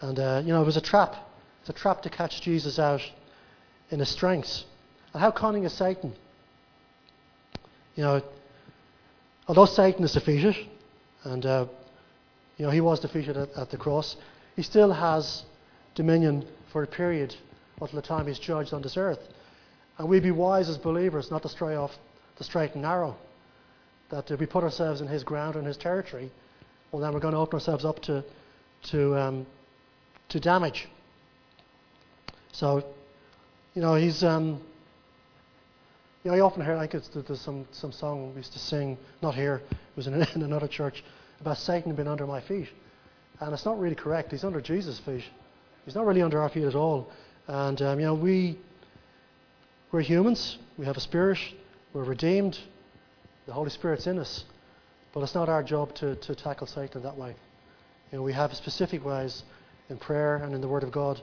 [0.00, 1.14] And, uh, you know, it was a trap.
[1.60, 3.02] It's a trap to catch Jesus out
[3.90, 4.64] in his strengths.
[5.12, 6.14] And how cunning is Satan?
[7.96, 8.22] You know,
[9.46, 10.56] although Satan is defeated,
[11.26, 11.66] and, uh,
[12.56, 14.16] you know, he was defeated at, at, the cross.
[14.54, 15.42] He still has
[15.94, 17.34] dominion for a period
[17.80, 19.20] until the time he's judged on this earth.
[19.98, 21.92] And we'd be wise as believers not to stray off
[22.38, 23.16] the straight and narrow.
[24.10, 26.30] That if we put ourselves in his ground and his territory,
[26.92, 28.24] well, then we're going to open ourselves up to,
[28.90, 29.46] to, um,
[30.28, 30.88] to damage.
[32.52, 32.84] So,
[33.74, 34.22] you know, he's.
[34.22, 34.60] Um,
[36.26, 38.98] you know, I often hear like it's, there's some, some song we used to sing,
[39.22, 41.04] not here, it was in, in another church,
[41.40, 42.66] about Satan being under my feet.
[43.38, 44.32] And it's not really correct.
[44.32, 45.22] He's under Jesus' feet.
[45.84, 47.08] He's not really under our feet at all.
[47.46, 48.58] And, um, you know, we,
[49.92, 50.58] we're humans.
[50.76, 51.38] We have a spirit.
[51.92, 52.58] We're redeemed.
[53.46, 54.46] The Holy Spirit's in us.
[55.12, 57.36] But it's not our job to, to tackle Satan that way.
[58.10, 59.44] You know, we have specific ways
[59.90, 61.20] in prayer and in the Word of God.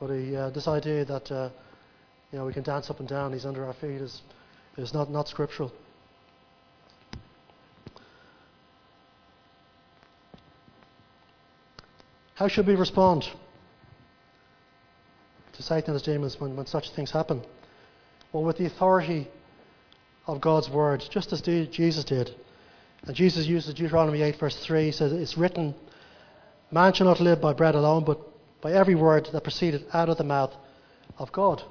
[0.00, 1.50] But he, uh, this idea that uh,
[2.32, 4.22] you know, we can dance up and down, he's under our feet, is,
[4.78, 5.70] is not, not scriptural.
[12.34, 13.28] How should we respond
[15.52, 17.42] to Satan and his demons when, when such things happen?
[18.32, 19.28] Well, with the authority
[20.26, 22.34] of God's word, just as Jesus did.
[23.06, 25.74] And Jesus uses Deuteronomy 8, verse 3, he says, It's written,
[26.70, 28.18] Man shall not live by bread alone, but
[28.62, 30.54] by every word that proceeded out of the mouth
[31.18, 31.62] of God.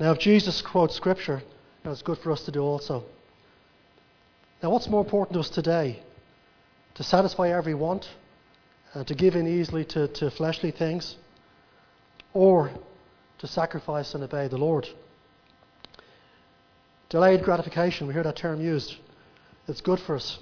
[0.00, 1.42] Now, if Jesus quotes Scripture,
[1.84, 3.04] it's good for us to do also.
[4.62, 6.02] Now, what's more important to us today?
[6.94, 8.08] To satisfy every want,
[8.94, 11.16] uh, to give in easily to, to fleshly things,
[12.32, 12.70] or
[13.40, 14.88] to sacrifice and obey the Lord?
[17.10, 18.96] Delayed gratification, we hear that term used.
[19.68, 20.38] It's good for us.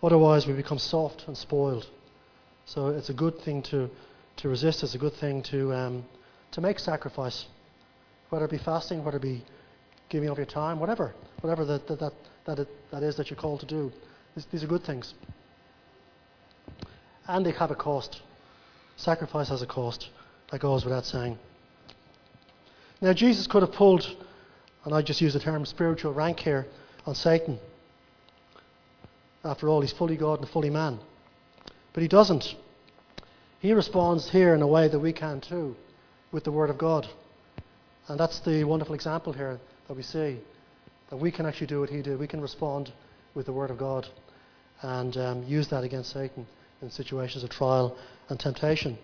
[0.00, 1.88] Otherwise, we become soft and spoiled.
[2.66, 3.90] So it's a good thing to,
[4.36, 4.84] to resist.
[4.84, 6.04] It's a good thing to, um,
[6.52, 7.46] to make sacrifice,
[8.32, 9.44] whether it be fasting, whether it be
[10.08, 12.12] giving of your time, whatever, whatever that, that, that,
[12.46, 13.92] that, it, that is that you're called to do.
[14.34, 15.12] These, these are good things.
[17.28, 18.22] And they have a cost.
[18.96, 20.08] Sacrifice has a cost.
[20.50, 21.38] That goes without saying.
[23.02, 24.06] Now, Jesus could have pulled
[24.86, 26.66] and I just use the term spiritual rank here
[27.04, 27.58] on Satan.
[29.44, 31.00] After all, he's fully God and fully man.
[31.92, 32.54] But he doesn't.
[33.60, 35.76] He responds here in a way that we can too,
[36.32, 37.06] with the Word of God.
[38.08, 40.38] And that's the wonderful example here that we see.
[41.10, 42.18] That we can actually do what he did.
[42.18, 42.92] We can respond
[43.34, 44.08] with the Word of God
[44.82, 46.46] and um, use that against Satan
[46.80, 47.96] in situations of trial
[48.28, 48.98] and temptation.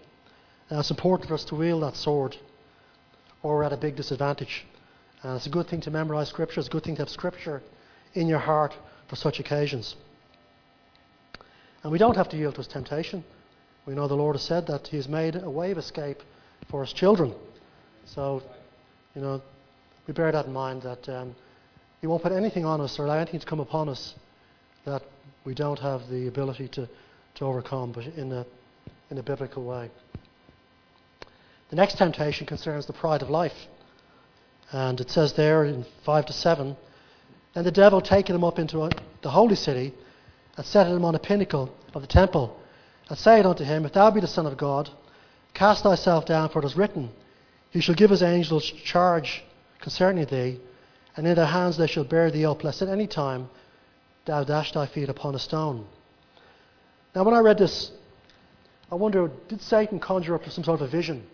[0.70, 2.36] Now, it's important for us to wield that sword,
[3.42, 4.66] or we're at a big disadvantage.
[5.24, 6.60] It's a good thing to memorize Scripture.
[6.60, 7.62] It's a good thing to have Scripture
[8.14, 8.74] in your heart
[9.08, 9.94] for such occasions.
[11.82, 13.24] And we don't have to yield to his temptation.
[13.86, 16.22] We know the Lord has said that he has made a way of escape
[16.68, 17.34] for his children.
[18.04, 18.42] So,
[19.14, 19.42] you know,
[20.06, 21.34] we bear that in mind that um,
[22.00, 24.14] he won't put anything on us or allow anything to come upon us
[24.84, 25.02] that
[25.44, 26.88] we don't have the ability to,
[27.34, 28.46] to overcome, but in a,
[29.10, 29.90] in a biblical way.
[31.70, 33.66] The next temptation concerns the pride of life.
[34.70, 36.76] And it says there in 5 to 7
[37.54, 38.90] Then the devil taking him up into
[39.22, 39.94] the holy city
[40.56, 42.58] and set him on a pinnacle of the temple
[43.08, 44.90] and said unto him, If thou be the Son of God,
[45.54, 47.10] cast thyself down, for it is written,
[47.70, 49.44] He shall give his angels charge
[49.80, 50.60] concerning thee,
[51.16, 53.50] and in their hands they shall bear thee up, lest at any time
[54.24, 55.86] thou dash thy feet upon a stone.
[57.14, 57.90] Now, when I read this,
[58.90, 61.26] I wonder did Satan conjure up some sort of a vision?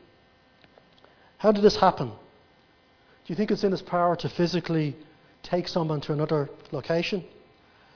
[1.39, 2.09] How did this happen?
[2.09, 4.97] Do you think it's in his power to physically
[5.43, 7.25] take someone to another location?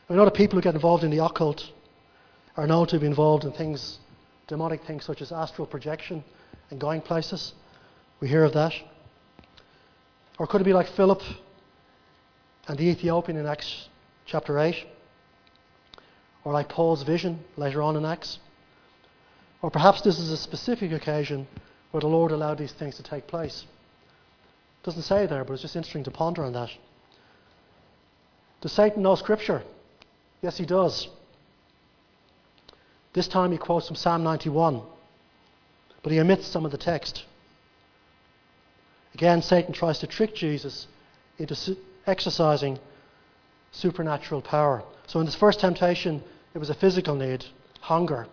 [0.09, 1.71] I know that people who get involved in the occult
[2.57, 3.99] are known to be involved in things,
[4.47, 6.25] demonic things such as astral projection
[6.71, 7.53] and going places.
[8.21, 8.73] We hear of that.
[10.39, 11.23] Or could it be like Philip
[12.67, 13.89] and the Ethiopian in Acts
[14.27, 14.75] chapter 8?
[16.45, 18.39] Or like Paul's vision later on in Acts?
[19.63, 21.47] Or perhaps this is a specific occasion
[21.91, 23.65] where the Lord allowed these things to take place.
[24.83, 26.71] It Doesn't say there, but it's just interesting to ponder on that.
[28.61, 29.63] Does Satan know Scripture?
[30.43, 31.09] Yes, he does.
[33.13, 34.83] This time he quotes from Psalm 91,
[36.03, 37.25] but he omits some of the text.
[39.19, 40.87] Again, Satan tries to trick Jesus
[41.39, 41.77] into
[42.07, 42.79] exercising
[43.73, 44.85] supernatural power.
[45.09, 46.23] So in this first temptation,
[46.55, 47.45] it was a physical need,
[47.81, 48.29] hunger.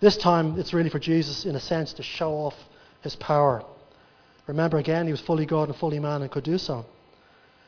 [0.00, 2.54] This time, it's really for Jesus, in a sense, to show off
[3.00, 3.64] his power.
[4.46, 6.84] Remember again, he was fully God and fully man and could do so.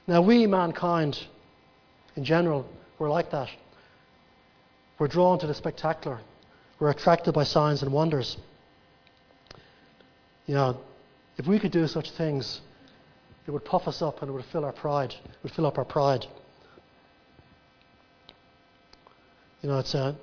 [0.07, 1.19] Now, we, mankind,
[2.15, 3.49] in general, we're like that.
[4.99, 6.21] We're drawn to the spectacular.
[6.79, 8.37] We're attracted by signs and wonders.
[10.45, 10.81] You know,
[11.39, 12.61] if we could do such things,
[13.47, 15.13] it would puff us up and it would fill our pride.
[15.13, 16.27] It would fill up our pride.
[19.63, 19.99] You know, it's a.
[19.99, 20.15] Uh,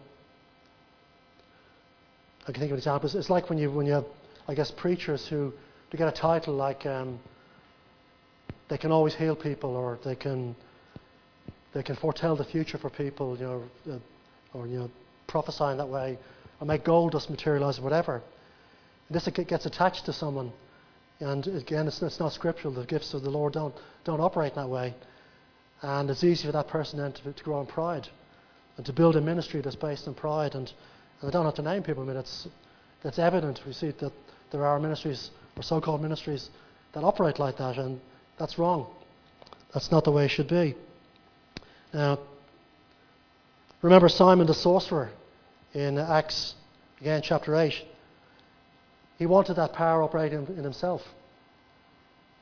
[2.47, 3.15] I can think of examples.
[3.15, 4.05] It's like when you when you have,
[4.47, 5.51] I guess, preachers who
[5.89, 7.19] to get a title like um,
[8.67, 10.55] they can always heal people or they can
[11.73, 13.97] they can foretell the future for people, you know, uh,
[14.53, 14.91] or you know,
[15.27, 16.17] prophesy in that way,
[16.59, 18.21] or make gold dust materialize, or whatever.
[19.09, 20.51] And this gets attached to someone,
[21.19, 22.73] and again, it's, it's, not scriptural.
[22.73, 23.73] The gifts of the Lord don't
[24.03, 24.93] don't operate in that way,
[25.81, 28.07] and it's easy for that person then to, to grow in pride,
[28.77, 30.55] and to build a ministry that's based on pride.
[30.55, 30.71] And,
[31.21, 32.03] and I don't have to name people.
[32.03, 32.47] I mean, it's
[33.03, 33.61] that's evident.
[33.65, 34.11] We see that
[34.51, 36.49] there are ministries or so-called ministries
[36.93, 37.99] that operate like that, and
[38.37, 38.87] that's wrong.
[39.73, 40.75] That's not the way it should be.
[41.93, 42.19] Now,
[43.81, 45.11] remember Simon the sorcerer
[45.73, 46.55] in Acts,
[46.99, 47.73] again, chapter 8.
[49.17, 51.01] He wanted that power operating in himself.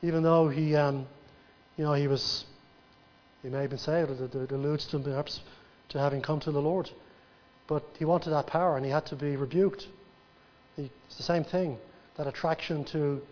[0.02, 1.06] Even though he, um,
[1.76, 2.44] you know, he was,
[3.42, 5.40] he may have been saved, it, it alludes to perhaps
[5.90, 6.90] to having come to the Lord.
[7.66, 9.86] But he wanted that power and he had to be rebuked.
[10.76, 11.78] He, it's the same thing
[12.16, 13.22] that attraction to,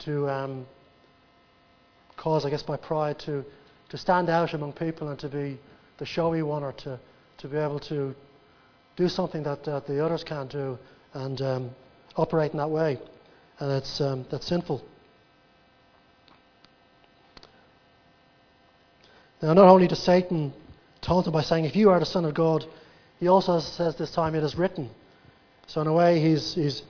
[0.00, 0.66] to um,
[2.16, 3.44] cause, I guess, by pride to,
[3.90, 5.58] to stand out among people and to be
[5.98, 6.98] the showy one or to,
[7.38, 8.14] to be able to
[8.96, 10.78] do something that, that the others can't do
[11.14, 11.70] and um,
[12.16, 12.98] operate in that way.
[13.58, 14.82] And it's, um, that's sinful.
[19.40, 20.52] Now, not only does Satan
[21.00, 22.64] taunt him by saying, If you are the Son of God,
[23.18, 24.90] he also says this time, It is written.
[25.66, 26.82] So, in a way, he's, he's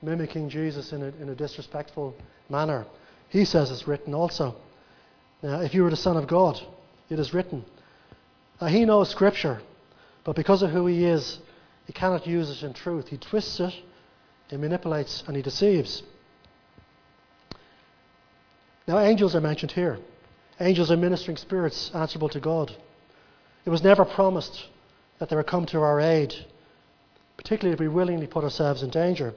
[0.00, 2.14] mimicking Jesus in a, in a disrespectful
[2.48, 2.86] manner.
[3.28, 4.54] He says it's written also.
[5.42, 6.60] Now, if you were the Son of God,
[7.08, 7.64] it is written.
[8.60, 9.60] Now, he knows Scripture,
[10.24, 11.38] but because of who he is,
[11.86, 13.08] he cannot use it in truth.
[13.08, 13.74] He twists it,
[14.52, 16.02] he manipulates, and he deceives.
[18.86, 19.98] Now, angels are mentioned here.
[20.60, 22.70] Angels are ministering spirits answerable to God.
[23.64, 24.66] It was never promised
[25.18, 26.34] that they would come to our aid,
[27.38, 29.32] particularly if we willingly put ourselves in danger.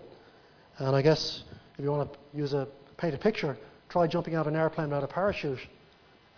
[0.79, 1.43] And I guess
[1.77, 4.89] if you want to use a paint a picture, try jumping out of an airplane
[4.89, 5.59] without a parachute,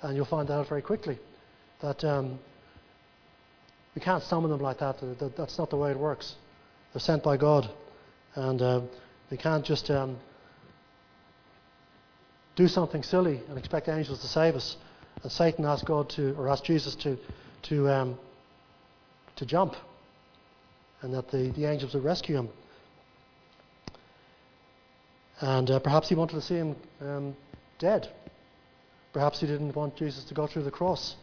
[0.04, 1.18] and you'll find out very quickly
[1.82, 2.38] that um,
[3.96, 4.98] we can't summon them like that.
[5.36, 6.36] That's not the way it works.
[6.94, 7.72] They're sent by God,
[8.38, 8.82] and uh,
[9.32, 10.16] we can't just um,
[12.56, 14.78] do something silly and expect angels to save us.
[15.24, 17.18] And Satan asked God to, or asked Jesus to,
[17.64, 18.20] to, um,
[19.38, 19.76] to jump,
[21.02, 22.50] and that the, the angels would rescue him.
[25.40, 27.36] And uh, perhaps he wanted to see him um,
[27.80, 28.08] dead.
[29.14, 31.16] Perhaps he didn't want Jesus to go through the cross.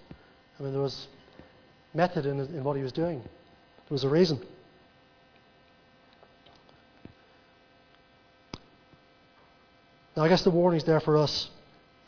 [0.59, 1.07] I mean, there was
[1.94, 3.20] method in, in what he was doing.
[3.20, 4.44] There was a reason.
[10.16, 11.50] Now, I guess the warning is there for us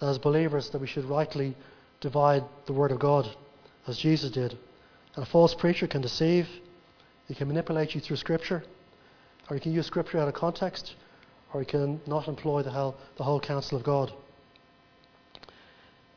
[0.00, 1.56] as believers that we should rightly
[2.00, 3.28] divide the Word of God
[3.86, 4.56] as Jesus did.
[5.14, 6.48] And a false preacher can deceive,
[7.26, 8.62] he can manipulate you through Scripture,
[9.48, 10.94] or he can use Scripture out of context,
[11.52, 14.12] or he can not employ the whole, the whole counsel of God.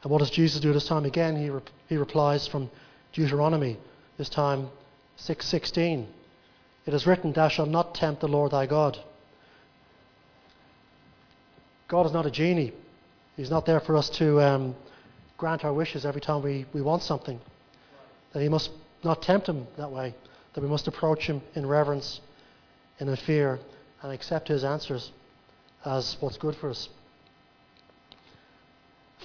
[0.04, 1.06] And what does Jesus do this time?
[1.06, 1.50] Again, he,
[1.88, 2.70] he replies from
[3.14, 3.78] Deuteronomy,
[4.18, 4.70] this time
[5.18, 6.06] 6.16.
[6.86, 9.00] It is written, Thou shalt not tempt the Lord thy God.
[11.90, 12.72] God is not a genie.
[13.36, 14.76] He's not there for us to um,
[15.38, 17.42] grant our wishes every time we, we want something.
[18.32, 18.70] That He must
[19.04, 20.14] not tempt Him that way.
[20.54, 22.22] That we must approach Him in reverence
[23.00, 23.60] and in fear
[24.04, 25.12] and accept His answers
[25.84, 26.90] as what's good for us.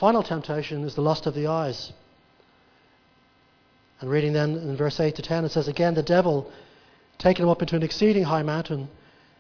[0.01, 1.93] Final temptation is the lust of the eyes.
[4.01, 6.51] And reading then in verse 8 to 10, it says, Again, the devil,
[7.19, 8.89] taking him up into an exceeding high mountain,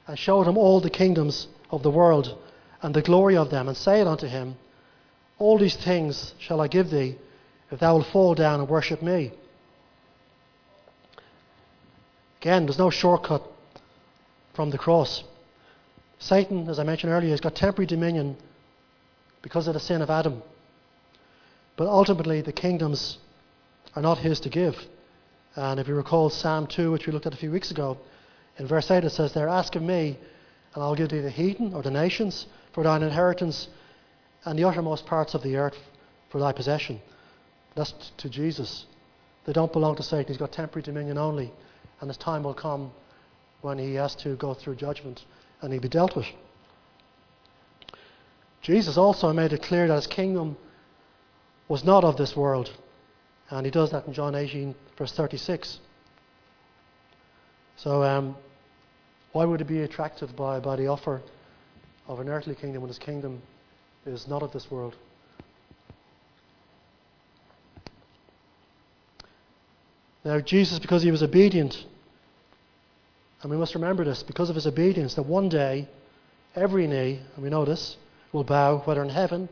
[0.07, 2.39] and showed him all the kingdoms of the world
[2.85, 4.57] and the glory of them, and said unto him,
[5.38, 7.16] All these things shall I give thee,
[7.70, 9.33] if thou wilt fall down and worship me.
[12.42, 13.42] Again, there's no shortcut
[14.53, 15.25] from the cross.
[16.18, 18.37] Satan, as I mentioned earlier, has got temporary dominion
[19.40, 20.42] because of the sin of Adam.
[21.77, 23.16] But ultimately, the kingdoms
[23.97, 24.77] are not his to give.
[25.57, 27.97] And if you recall Psalm 2, which we looked at a few weeks ago,
[28.59, 30.18] in verse 8 it says there, Ask of me,
[30.75, 33.69] and I'll give thee the heathen or the nations for thine inheritance,
[34.45, 35.79] and the uttermost parts of the earth
[36.29, 37.01] for thy possession.
[37.75, 38.87] That's to Jesus.
[39.47, 40.27] They don't belong to Satan.
[40.27, 41.53] He's got temporary dominion only.
[42.01, 42.91] And his time will come
[43.63, 45.25] when he has to go through judgment
[45.61, 46.27] and he'll be dealt with.
[48.61, 50.57] Jesus also made it clear that his kingdom
[51.69, 52.71] was not of this world.
[53.51, 55.79] And he does that in John 18, verse 36.
[57.77, 58.37] So, um,
[59.35, 61.20] why would he be attracted by, by the offer
[62.07, 63.42] of an earthly kingdom when his kingdom
[64.07, 64.94] is not of this world.
[70.25, 71.85] Now, Jesus, because he was obedient,
[73.42, 75.88] and we must remember this, because of his obedience, that one day
[76.55, 77.97] every knee, and we know this,
[78.33, 79.49] will bow, whether in heaven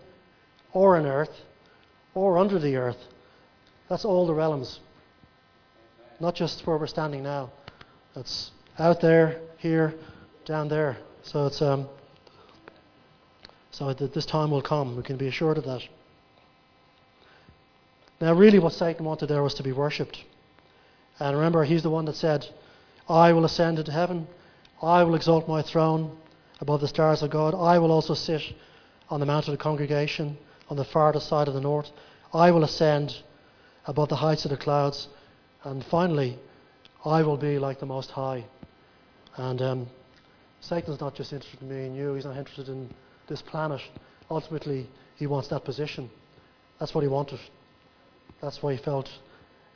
[0.73, 1.42] or on earth
[2.14, 2.99] or under the earth.
[3.88, 4.79] That's all the realms.
[6.21, 7.51] Not just where we're standing now.
[8.14, 9.94] That's out there, here,
[10.44, 10.96] down there.
[11.22, 11.88] So it's um,
[13.70, 14.96] so that this time will come.
[14.96, 15.83] We can be assured of that.
[18.20, 20.25] Now, really, what Satan wanted there was to be worshipped.
[21.20, 22.46] And remember, he's the one that said,
[23.09, 24.27] I will ascend into heaven.
[24.83, 26.16] I will exalt my throne
[26.61, 27.55] above the stars of God.
[27.55, 28.42] I will also sit
[29.11, 30.37] on the mount of the congregation
[30.68, 31.91] on the farthest side of the north.
[32.34, 33.22] I will ascend
[33.87, 35.09] above the heights of the clouds.
[35.62, 36.39] And finally,
[37.05, 38.45] I will be like the Most High.
[39.37, 39.87] And um,
[40.61, 42.89] Satan's not just interested in me and you, he's not interested in
[43.28, 43.80] this planet,
[44.30, 46.11] ultimately he wants that position.
[46.78, 47.41] That's what he wanted.
[48.41, 49.09] That's why he felt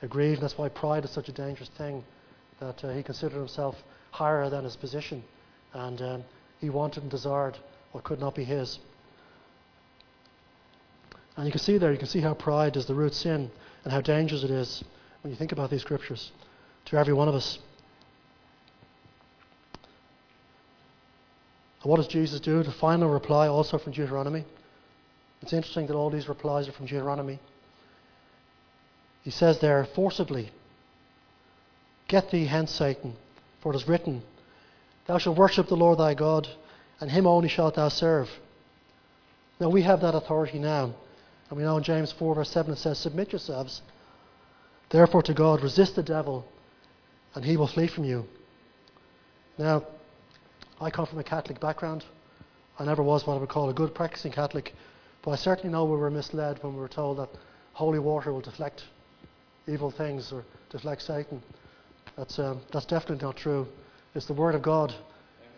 [0.03, 0.43] aggrieved.
[0.43, 2.05] That's why pride is such a dangerous thing,
[2.61, 3.77] that uh, he considered himself
[4.11, 5.23] higher than his position.
[5.73, 6.25] And um,
[6.61, 7.57] he wanted and desired
[7.93, 8.79] what could not be his.
[11.37, 13.51] And you can see there, you can see how pride is the root sin
[13.85, 14.83] and how dangerous it is
[15.23, 16.33] when you think about these scriptures
[16.87, 17.59] to every one of us.
[21.87, 22.65] And what does Jesus do?
[22.65, 24.45] The final reply, also from Deuteronomy.
[25.41, 27.39] It's interesting that all these replies are from Deuteronomy.
[29.23, 30.51] he says there forcibly,
[32.09, 33.15] Get thee hence, Satan,
[33.61, 34.25] for it is written,
[35.07, 36.49] Thou shalt worship the Lord thy God,
[36.99, 38.31] and him only shalt thou serve.
[39.61, 40.93] Now we have that authority now.
[41.51, 43.81] And we know in James 4, verse 7, it says, Submit yourselves,
[44.91, 46.49] therefore, to God, resist the devil,
[47.37, 48.27] and he will flee from you.
[49.57, 49.85] Now,
[50.81, 52.05] I come from a Catholic background.
[52.79, 54.75] I never was what I would call a good practicing Catholic,
[55.23, 57.31] but I certainly know we were misled when we were told that
[57.73, 58.85] holy water will deflect
[59.67, 61.43] evil things or deflect Satan.
[62.17, 63.67] That's, um, that's definitely not true.
[64.15, 64.95] It's the Word of God,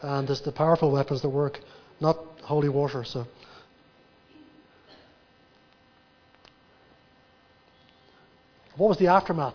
[0.03, 1.59] and it's the powerful weapons that work,
[2.01, 3.03] not holy water.
[3.03, 3.27] So.
[8.77, 9.55] What was the aftermath?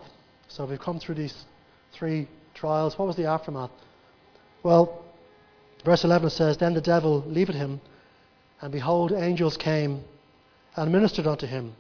[0.50, 1.46] So we've come through these
[1.94, 3.00] three trials.
[3.00, 3.72] What was the aftermath?
[4.64, 5.03] Well,
[5.84, 7.82] verse 11 says, Then the devil leaved him,
[8.62, 10.04] and behold, angels came
[10.76, 11.76] and ministered unto him.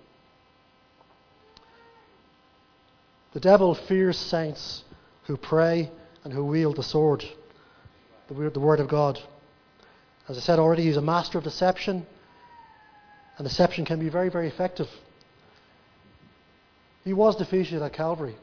[3.34, 4.84] The devil fears saints
[5.24, 5.89] who pray
[6.24, 7.26] and who wield the sword,
[8.28, 9.20] the word of God.
[10.30, 12.06] As I said already, he's a master of deception,
[13.38, 14.88] and deception can be very, very effective.
[17.04, 18.36] He was defeated at Calvary.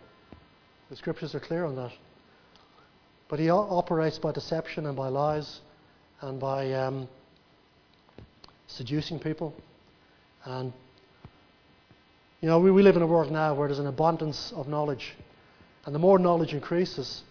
[0.91, 1.93] The scriptures are clear on that.
[3.31, 5.61] But he operates by deception and by lies
[6.21, 7.09] and by um,
[8.67, 9.55] seducing people.
[10.45, 10.73] And,
[12.41, 15.15] you know, we, we live in a world now where there's an abundance of knowledge.
[15.87, 17.23] And the more knowledge increases,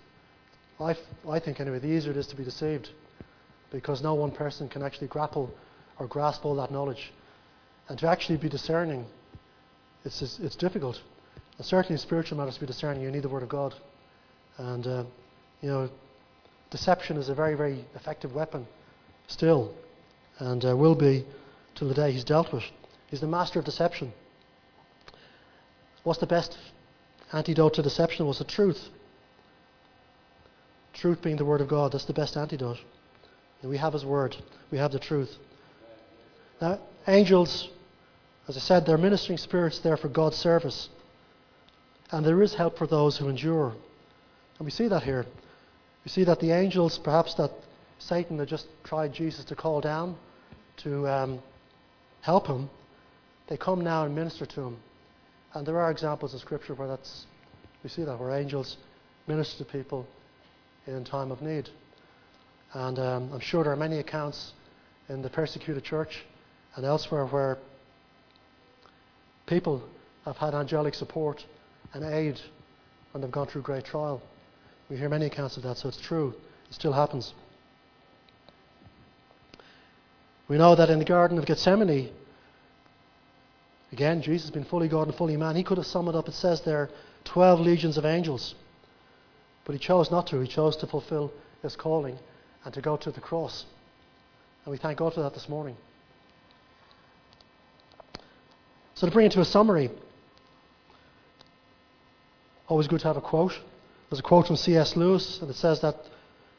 [0.80, 0.95] I,
[1.30, 2.91] I think anyway, the easier it is to be deceived.
[3.70, 5.54] Because no one person can actually grapple
[6.00, 7.12] or grasp all that knowledge.
[7.89, 9.06] And to actually be discerning,
[10.06, 11.02] it's, it's, it's difficult.
[11.58, 13.76] And certainly in spiritual matters, to be discerning, you need the Word of God.
[14.58, 15.04] And, uh,
[15.62, 15.89] you know,
[16.70, 18.66] deception is a very, very effective weapon
[19.28, 19.74] still,
[20.39, 21.26] and uh, will be
[21.76, 22.64] till the day he's dealt with.
[23.07, 24.14] He's the master of deception.
[26.03, 26.57] What's the best
[27.34, 28.26] antidote to deception?
[28.26, 28.89] Was the truth.
[30.93, 32.80] Truth being the Word of God, that's the best antidote.
[33.62, 34.36] And we have His Word,
[34.72, 35.38] we have the truth.
[36.62, 37.70] Now, angels,
[38.47, 40.89] as I said, they're ministering spirits there for God's service.
[42.12, 43.76] And there is help for those who endure.
[44.57, 45.26] And we see that here.
[46.10, 47.51] We see that the angels, perhaps that
[47.99, 50.16] Satan had just tried Jesus to call down
[50.78, 51.39] to um,
[52.22, 52.68] help him,
[53.47, 54.78] they come now and minister to him.
[55.53, 57.28] And there are examples in Scripture where that's,
[57.84, 58.78] we see that, where angels
[59.28, 60.07] minister to people
[60.88, 61.70] in time of need.
[62.74, 64.53] And um, I'm sure there are many accounts
[65.10, 66.26] in the persecuted church
[66.76, 67.60] and elsewhere where
[69.45, 69.84] people
[70.26, 71.45] have had angelic support
[71.93, 72.41] and aid
[73.12, 74.24] when they've gone through great trial.
[74.90, 76.34] We hear many accounts of that, so it's true.
[76.70, 77.34] It still happens.
[80.48, 82.10] We know that in the Garden of Gethsemane,
[83.92, 86.62] again, Jesus being fully God and fully man, he could have summoned up, it says
[86.62, 86.90] there,
[87.26, 88.56] 12 legions of angels.
[89.66, 90.40] But he chose not to.
[90.40, 91.32] He chose to fulfill
[91.62, 92.18] his calling
[92.66, 93.66] and to go to the cross.
[94.66, 95.78] And we thank God for that this morning.
[98.96, 99.92] So, to bring it to a summary,
[102.70, 103.60] Always good to have a quote.
[104.10, 104.95] There's a quote from C.S.
[104.95, 105.95] Lewis, and it says that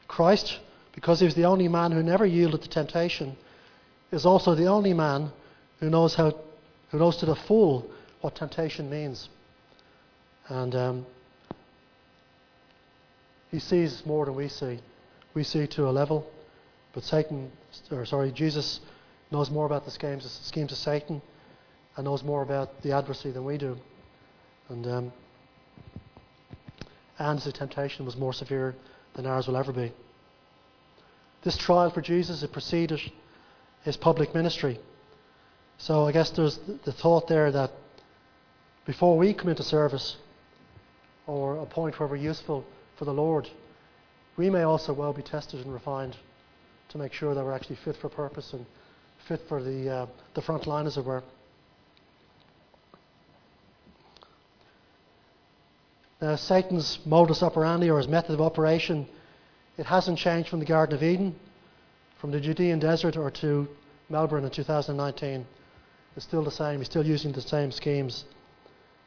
[0.07, 0.59] Christ,
[0.93, 3.35] because he was the only man who never yielded to temptation,
[4.11, 5.31] is also the only man
[5.79, 6.33] who knows how,
[6.91, 7.89] who knows to the full
[8.21, 9.27] what temptation means.
[10.47, 11.05] And um,
[13.49, 14.79] he sees more than we see.
[15.33, 16.29] We see to a level,
[16.93, 17.51] but Satan,
[17.89, 18.79] or sorry, Jesus
[19.29, 21.21] knows more about the schemes, schemes of Satan,
[21.95, 23.77] and knows more about the adversary than we do.
[24.69, 25.13] And um,
[27.21, 28.75] and the temptation was more severe
[29.13, 29.91] than ours will ever be.
[31.43, 32.99] This trial for Jesus, it preceded
[33.83, 34.79] his public ministry.
[35.77, 37.71] So I guess there's the thought there that
[38.85, 40.17] before we come into service,
[41.27, 42.65] or a point where we're useful
[42.97, 43.47] for the Lord,
[44.37, 46.17] we may also well be tested and refined
[46.89, 48.65] to make sure that we're actually fit for purpose and
[49.27, 51.23] fit for the, uh, the front line, as it were.
[56.21, 59.07] Now, Satan's modus operandi or his method of operation,
[59.77, 61.35] it hasn't changed from the Garden of Eden,
[62.19, 63.67] from the Judean desert, or to
[64.07, 65.47] Melbourne in 2019.
[66.15, 66.77] It's still the same.
[66.77, 68.25] He's still using the same schemes.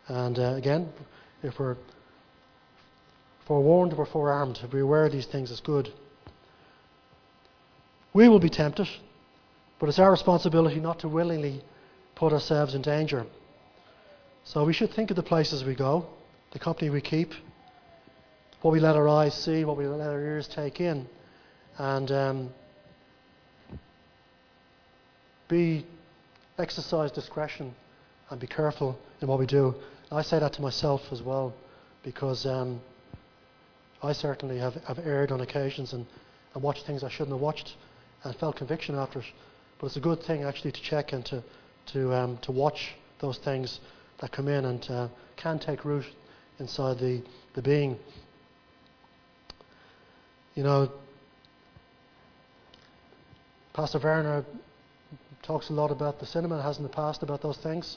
[0.09, 0.93] And uh, again,
[1.45, 1.77] if we're
[3.47, 4.59] forewarned, we're forearmed.
[4.65, 5.93] If we're aware of these things, it's good.
[8.13, 8.89] We will be tempted,
[9.79, 11.63] but it's our responsibility not to willingly
[12.17, 13.25] put ourselves in danger.
[14.43, 16.07] So we should think of the places we go
[16.55, 17.33] the company we keep,
[18.63, 21.07] what we let our eyes see, what we let our ears take in,
[21.77, 22.55] and um,
[25.49, 25.85] be
[26.57, 27.75] exercise discretion
[28.31, 29.75] and be careful in what we do.
[30.13, 31.53] I say that to myself as well
[32.05, 32.81] because um,
[34.01, 36.07] I certainly have, have erred on occasions and,
[36.55, 37.75] and watched things I shouldn't have watched
[38.23, 39.27] and felt conviction after it.
[39.81, 41.43] But it's a good thing actually to check and to,
[41.87, 43.81] to, um, to watch those things
[44.21, 46.05] that come in and uh, can take root
[46.59, 47.23] inside the,
[47.55, 47.97] the being.
[50.55, 50.91] You know,
[53.73, 54.43] Pastor Werner uh,
[55.43, 57.97] talks a lot about the cinema, has in the past about those things.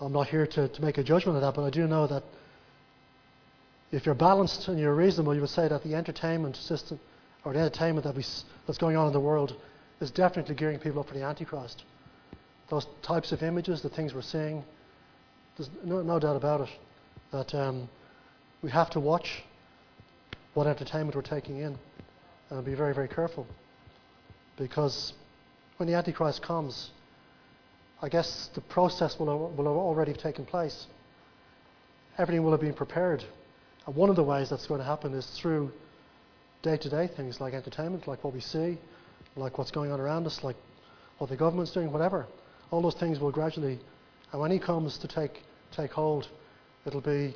[0.00, 2.22] I'm not here to, to make a judgment of that, but I do know that
[3.90, 7.00] if you're balanced and you're reasonable, you would say that the entertainment system
[7.44, 8.24] or the entertainment that we,
[8.66, 9.54] that's going on in the world
[10.00, 11.84] is definitely gearing people up for the Antichrist.
[12.70, 14.64] Those types of images, the things we're seeing,
[15.56, 16.70] there's no, no doubt about it
[17.34, 17.88] that um,
[18.62, 19.42] we have to watch
[20.54, 21.76] what entertainment we're taking in
[22.48, 23.44] and be very, very careful.
[24.56, 25.14] Because
[25.78, 26.90] when the Antichrist comes,
[28.00, 30.86] I guess the process will, will have already taken place.
[32.18, 33.24] Everything will have been prepared.
[33.84, 35.72] And one of the ways that's going to happen is through
[36.62, 38.78] day to day things like entertainment, like what we see,
[39.34, 40.56] like what's going on around us, like
[41.18, 42.28] what the government's doing, whatever.
[42.70, 43.80] All those things will gradually,
[44.30, 46.28] and when he comes to take, take hold,
[46.86, 47.34] it'll be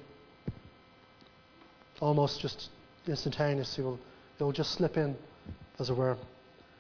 [2.01, 2.69] almost just
[3.07, 3.75] instantaneous.
[3.77, 3.99] He will,
[4.39, 5.17] it will just slip in,
[5.79, 6.17] as it were,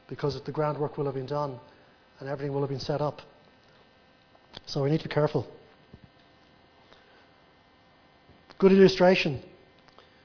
[0.08, 1.58] because the groundwork will have been done
[2.20, 3.22] and everything will have been set up.
[4.66, 5.46] So we need to be careful.
[8.58, 9.40] Good illustration.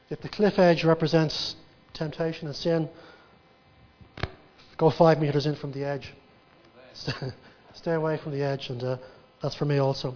[0.10, 1.56] If the cliff edge represents
[1.94, 2.90] temptation and sin,
[4.78, 6.14] go five meters in from the edge.
[7.74, 8.98] Stay away from the edge, and uh,
[9.42, 10.16] that's for me also.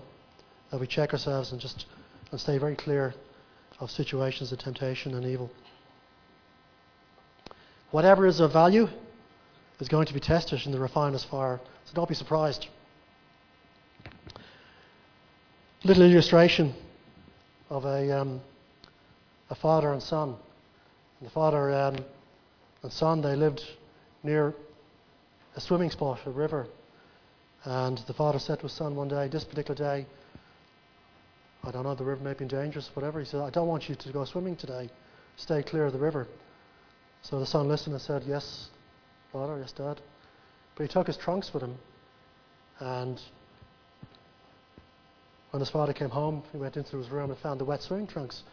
[0.72, 1.86] That we check ourselves and just
[2.32, 3.14] and stay very clear
[3.80, 5.50] of situations of temptation and evil.
[7.92, 8.88] Whatever is of value
[9.80, 12.68] is going to be tested in the refiner's fire, so don't be surprised.
[15.84, 16.74] Little illustration
[17.70, 18.42] of a, um,
[19.50, 20.36] a father and son.
[21.20, 21.98] And the father um,
[22.84, 23.64] and son, they lived
[24.24, 24.54] near
[25.56, 26.68] a swimming spot, a river.
[27.64, 30.06] And the father said to his son one day, this particular day,
[31.68, 33.20] I don't know, the river may be dangerous, whatever.
[33.20, 34.90] He said, I don't want you to go swimming today.
[35.36, 36.26] Stay clear of the river.
[37.22, 38.70] So the son listened and said, Yes,
[39.34, 40.00] father, yes, dad.
[40.76, 41.76] But he took his trunks with him.
[42.80, 43.20] And
[45.52, 48.08] when his father came home, he went into his room and found the wet swimming
[48.08, 48.44] trunks.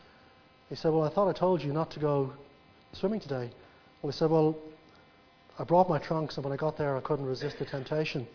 [0.68, 2.32] He said, Well, I thought I told you not to go
[2.94, 3.48] swimming today.
[4.02, 4.58] Well, he said, Well,
[5.56, 8.26] I brought my trunks, and when I got there, I couldn't resist the temptation.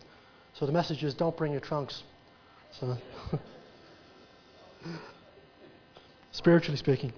[0.54, 2.02] So the message is don't bring your trunks.
[2.72, 2.96] So,
[6.32, 7.12] spiritually speaking.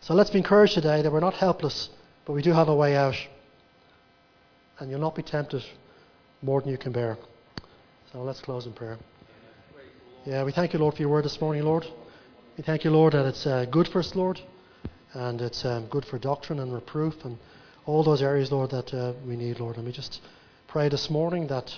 [0.00, 1.90] So let's be encouraged today that we're not helpless,
[2.24, 3.16] but we do have a way out.
[4.78, 5.62] And you'll not be tempted
[6.42, 7.18] more than you can bear.
[8.12, 8.98] So let's close in prayer.
[10.24, 11.86] Yeah, we thank you, Lord, for your word this morning, Lord.
[12.56, 14.40] We thank you, Lord, that it's uh, good for us, Lord,
[15.14, 17.38] and it's um, good for doctrine and reproof and
[17.86, 19.76] all those areas, Lord, that uh, we need, Lord.
[19.76, 20.20] And we just
[20.66, 21.74] pray this morning that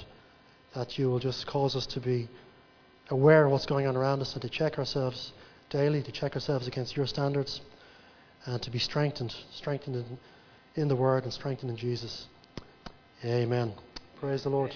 [0.74, 2.28] that you will just cause us to be
[3.10, 5.32] aware of what's going on around us and to check ourselves
[5.70, 7.60] daily, to check ourselves against your standards,
[8.46, 10.18] and to be strengthened, strengthened in,
[10.82, 12.26] in the Word and strengthened in Jesus.
[13.24, 13.72] Amen.
[14.20, 14.74] Praise the Lord.